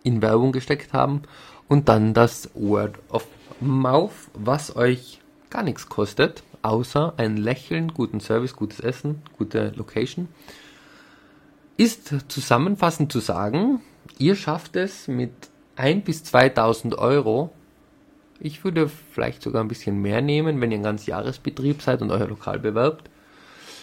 in 0.02 0.22
Werbung 0.22 0.52
gesteckt 0.52 0.94
haben 0.94 1.22
und 1.68 1.90
dann 1.90 2.14
das 2.14 2.48
Word 2.54 2.98
of 3.10 3.26
Mouth, 3.60 4.30
was 4.32 4.74
euch 4.74 5.20
gar 5.50 5.62
nichts 5.62 5.88
kostet, 5.90 6.42
außer 6.62 7.14
ein 7.16 7.36
Lächeln, 7.36 7.94
guten 7.94 8.20
Service, 8.20 8.56
gutes 8.56 8.80
Essen, 8.80 9.22
gute 9.38 9.72
Location, 9.76 10.28
ist 11.76 12.14
zusammenfassend 12.28 13.10
zu 13.10 13.20
sagen, 13.20 13.80
ihr 14.18 14.36
schafft 14.36 14.76
es 14.76 15.08
mit 15.08 15.32
1 15.76 16.04
bis 16.04 16.24
2000 16.24 16.98
Euro. 16.98 17.50
Ich 18.38 18.64
würde 18.64 18.88
vielleicht 18.88 19.42
sogar 19.42 19.64
ein 19.64 19.68
bisschen 19.68 20.00
mehr 20.00 20.20
nehmen, 20.20 20.60
wenn 20.60 20.70
ihr 20.72 20.78
ein 20.78 20.82
ganz 20.82 21.06
Jahresbetrieb 21.06 21.80
seid 21.80 22.02
und 22.02 22.10
euer 22.10 22.26
Lokal 22.26 22.58
bewerbt, 22.58 23.08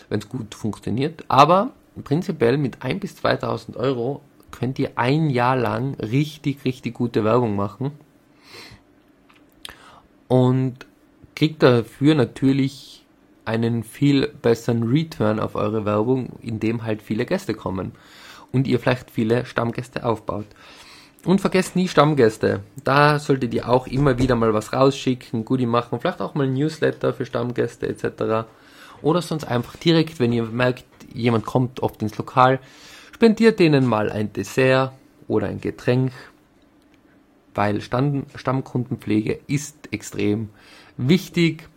wenn 0.10 0.20
es 0.20 0.30
gut 0.30 0.54
funktioniert. 0.54 1.26
Aber 1.28 1.72
prinzipiell 2.04 2.58
mit 2.58 2.84
1 2.84 3.00
bis 3.00 3.16
2000 3.16 3.78
Euro 3.78 4.22
könnt 4.52 4.80
ihr 4.80 4.92
ein 4.96 5.30
Jahr 5.30 5.56
lang 5.56 5.96
richtig, 5.96 6.64
richtig 6.66 6.94
gute 6.94 7.24
Werbung 7.24 7.56
machen. 7.56 7.92
Und 10.28 10.86
kriegt 11.38 11.62
dafür 11.62 12.16
natürlich 12.16 13.06
einen 13.46 13.84
viel 13.84 14.28
besseren 14.28 14.90
Return 14.90 15.40
auf 15.40 15.54
eure 15.54 15.86
Werbung, 15.86 16.30
indem 16.42 16.84
halt 16.84 17.04
viele 17.04 17.28
Gäste 17.28 17.54
kommen 17.54 17.92
und 18.52 18.66
ihr 18.66 18.80
vielleicht 18.80 19.12
viele 19.12 19.46
Stammgäste 19.46 20.04
aufbaut. 20.04 20.48
Und 21.24 21.40
vergesst 21.40 21.76
nie 21.76 21.88
Stammgäste. 21.88 22.62
Da 22.84 23.20
solltet 23.20 23.54
ihr 23.54 23.70
auch 23.70 23.86
immer 23.86 24.18
wieder 24.18 24.36
mal 24.36 24.56
was 24.56 24.74
rausschicken, 24.74 25.46
Goodie 25.46 25.68
machen, 25.68 26.00
vielleicht 26.00 26.22
auch 26.22 26.34
mal 26.34 26.48
Newsletter 26.48 27.14
für 27.14 27.28
Stammgäste 27.28 27.88
etc. 27.88 28.48
Oder 29.04 29.22
sonst 29.22 29.44
einfach 29.44 29.76
direkt, 29.76 30.20
wenn 30.20 30.34
ihr 30.34 30.46
merkt, 30.46 30.86
jemand 31.14 31.46
kommt 31.46 31.84
oft 31.84 32.02
ins 32.02 32.18
Lokal, 32.18 32.60
spendiert 33.14 33.60
denen 33.60 33.86
mal 33.86 34.12
ein 34.12 34.34
Dessert 34.34 34.92
oder 35.28 35.46
ein 35.46 35.62
Getränk, 35.62 36.14
weil 37.54 37.80
Stamm 37.82 38.26
Stammkundenpflege 38.34 39.40
ist 39.46 39.90
extrem 39.92 40.50
wichtig, 40.98 41.70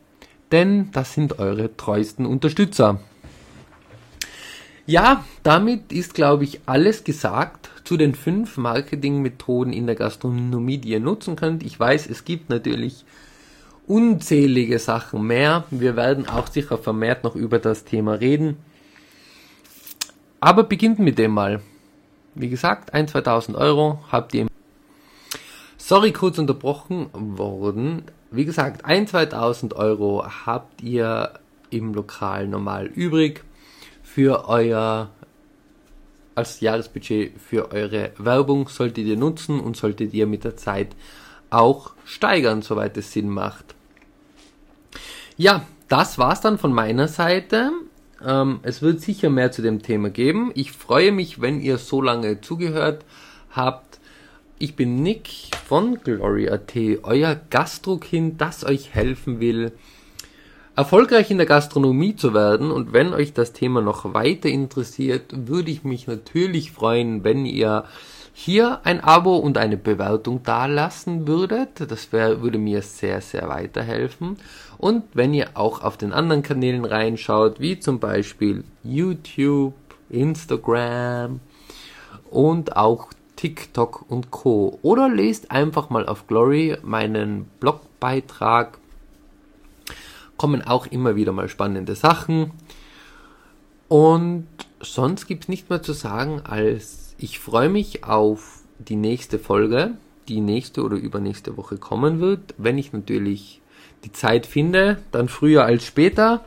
denn 0.52 0.90
das 0.92 1.14
sind 1.14 1.38
eure 1.38 1.76
treuesten 1.76 2.26
Unterstützer. 2.26 3.00
Ja, 4.86 5.24
damit 5.42 5.92
ist, 5.92 6.14
glaube 6.14 6.44
ich, 6.44 6.60
alles 6.66 7.04
gesagt 7.04 7.70
zu 7.84 7.96
den 7.96 8.14
fünf 8.14 8.56
Marketingmethoden 8.56 9.72
in 9.72 9.86
der 9.86 9.94
Gastronomie, 9.94 10.78
die 10.78 10.90
ihr 10.90 11.00
nutzen 11.00 11.36
könnt. 11.36 11.62
Ich 11.62 11.78
weiß, 11.78 12.08
es 12.08 12.24
gibt 12.24 12.50
natürlich 12.50 13.04
unzählige 13.86 14.78
Sachen 14.78 15.26
mehr. 15.26 15.64
Wir 15.70 15.96
werden 15.96 16.28
auch 16.28 16.46
sicher 16.48 16.78
vermehrt 16.78 17.24
noch 17.24 17.36
über 17.36 17.58
das 17.58 17.84
Thema 17.84 18.14
reden. 18.14 18.56
Aber 20.40 20.64
beginnt 20.64 20.98
mit 20.98 21.18
dem 21.18 21.32
mal. 21.32 21.60
Wie 22.34 22.48
gesagt, 22.48 22.94
1, 22.94 23.12
2000 23.12 23.56
Euro 23.56 24.02
habt 24.10 24.34
ihr. 24.34 24.46
Sorry, 25.76 26.12
kurz 26.12 26.38
unterbrochen 26.38 27.10
worden. 27.12 28.04
Wie 28.30 28.44
gesagt, 28.44 28.84
1, 28.84 29.10
2000 29.10 29.74
Euro 29.74 30.24
habt 30.46 30.82
ihr 30.82 31.32
im 31.70 31.94
Lokal 31.94 32.46
normal 32.46 32.86
übrig 32.86 33.42
für 34.02 34.48
euer 34.48 35.10
als 36.34 36.60
Jahresbudget 36.60 37.32
für 37.40 37.70
eure 37.72 38.12
Werbung 38.16 38.68
solltet 38.68 39.04
ihr 39.06 39.16
nutzen 39.16 39.60
und 39.60 39.76
solltet 39.76 40.14
ihr 40.14 40.26
mit 40.26 40.44
der 40.44 40.56
Zeit 40.56 40.88
auch 41.50 41.92
steigern, 42.04 42.62
soweit 42.62 42.96
es 42.96 43.12
Sinn 43.12 43.28
macht. 43.28 43.74
Ja, 45.36 45.66
das 45.88 46.18
war's 46.18 46.40
dann 46.40 46.58
von 46.58 46.72
meiner 46.72 47.08
Seite. 47.08 47.72
Ähm, 48.24 48.60
es 48.62 48.80
wird 48.80 49.00
sicher 49.00 49.28
mehr 49.28 49.50
zu 49.52 49.60
dem 49.60 49.82
Thema 49.82 50.10
geben. 50.10 50.52
Ich 50.54 50.72
freue 50.72 51.12
mich, 51.12 51.40
wenn 51.40 51.60
ihr 51.60 51.78
so 51.78 52.00
lange 52.00 52.40
zugehört 52.40 53.04
habt. 53.50 53.98
Ich 54.58 54.76
bin 54.76 55.02
Nick 55.02 55.50
von 55.70 56.00
Glory.at, 56.02 56.74
euer 57.04 57.36
Gastrokind, 57.48 58.40
das 58.40 58.64
euch 58.64 58.92
helfen 58.92 59.38
will, 59.38 59.70
erfolgreich 60.74 61.30
in 61.30 61.36
der 61.36 61.46
Gastronomie 61.46 62.16
zu 62.16 62.34
werden. 62.34 62.72
Und 62.72 62.92
wenn 62.92 63.14
euch 63.14 63.34
das 63.34 63.52
Thema 63.52 63.80
noch 63.80 64.12
weiter 64.12 64.48
interessiert, 64.48 65.26
würde 65.32 65.70
ich 65.70 65.84
mich 65.84 66.08
natürlich 66.08 66.72
freuen, 66.72 67.22
wenn 67.22 67.46
ihr 67.46 67.84
hier 68.32 68.80
ein 68.82 68.98
Abo 68.98 69.36
und 69.36 69.58
eine 69.58 69.76
Bewertung 69.76 70.42
dalassen 70.42 71.28
würdet. 71.28 71.88
Das 71.88 72.12
wär, 72.12 72.42
würde 72.42 72.58
mir 72.58 72.82
sehr, 72.82 73.20
sehr 73.20 73.48
weiterhelfen. 73.48 74.38
Und 74.76 75.04
wenn 75.14 75.32
ihr 75.32 75.50
auch 75.54 75.84
auf 75.84 75.96
den 75.96 76.12
anderen 76.12 76.42
Kanälen 76.42 76.84
reinschaut, 76.84 77.60
wie 77.60 77.78
zum 77.78 78.00
Beispiel 78.00 78.64
YouTube, 78.82 79.74
Instagram 80.08 81.38
und 82.28 82.76
auch 82.76 83.12
TikTok 83.40 84.04
und 84.10 84.30
Co. 84.30 84.78
Oder 84.82 85.08
lest 85.08 85.50
einfach 85.50 85.88
mal 85.88 86.04
auf 86.04 86.26
Glory 86.26 86.76
meinen 86.82 87.46
Blogbeitrag. 87.58 88.76
Kommen 90.36 90.60
auch 90.60 90.86
immer 90.86 91.16
wieder 91.16 91.32
mal 91.32 91.48
spannende 91.48 91.94
Sachen. 91.94 92.50
Und 93.88 94.46
sonst 94.82 95.26
gibt 95.26 95.44
es 95.44 95.48
nicht 95.48 95.70
mehr 95.70 95.82
zu 95.82 95.94
sagen 95.94 96.42
als 96.44 97.14
ich 97.16 97.38
freue 97.38 97.70
mich 97.70 98.04
auf 98.04 98.62
die 98.78 98.96
nächste 98.96 99.38
Folge, 99.38 99.92
die 100.28 100.42
nächste 100.42 100.82
oder 100.82 100.96
übernächste 100.96 101.56
Woche 101.56 101.78
kommen 101.78 102.20
wird. 102.20 102.54
Wenn 102.58 102.76
ich 102.76 102.92
natürlich 102.92 103.62
die 104.04 104.12
Zeit 104.12 104.44
finde, 104.44 104.98
dann 105.12 105.28
früher 105.28 105.64
als 105.64 105.86
später. 105.86 106.44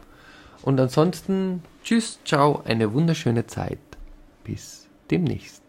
Und 0.61 0.79
ansonsten, 0.79 1.63
tschüss, 1.83 2.19
ciao, 2.23 2.61
eine 2.65 2.93
wunderschöne 2.93 3.47
Zeit. 3.47 3.79
Bis 4.43 4.87
demnächst. 5.09 5.62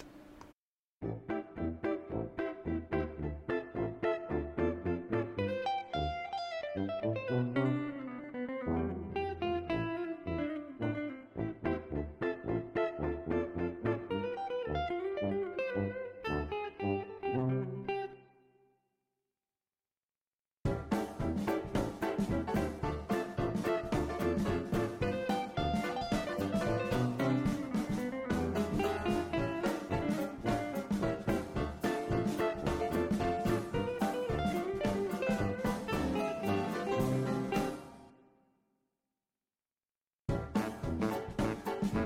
Bye 41.94 42.02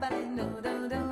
bye, 0.00 0.22
do 0.36 0.44
do 0.62 0.88
do. 0.88 1.09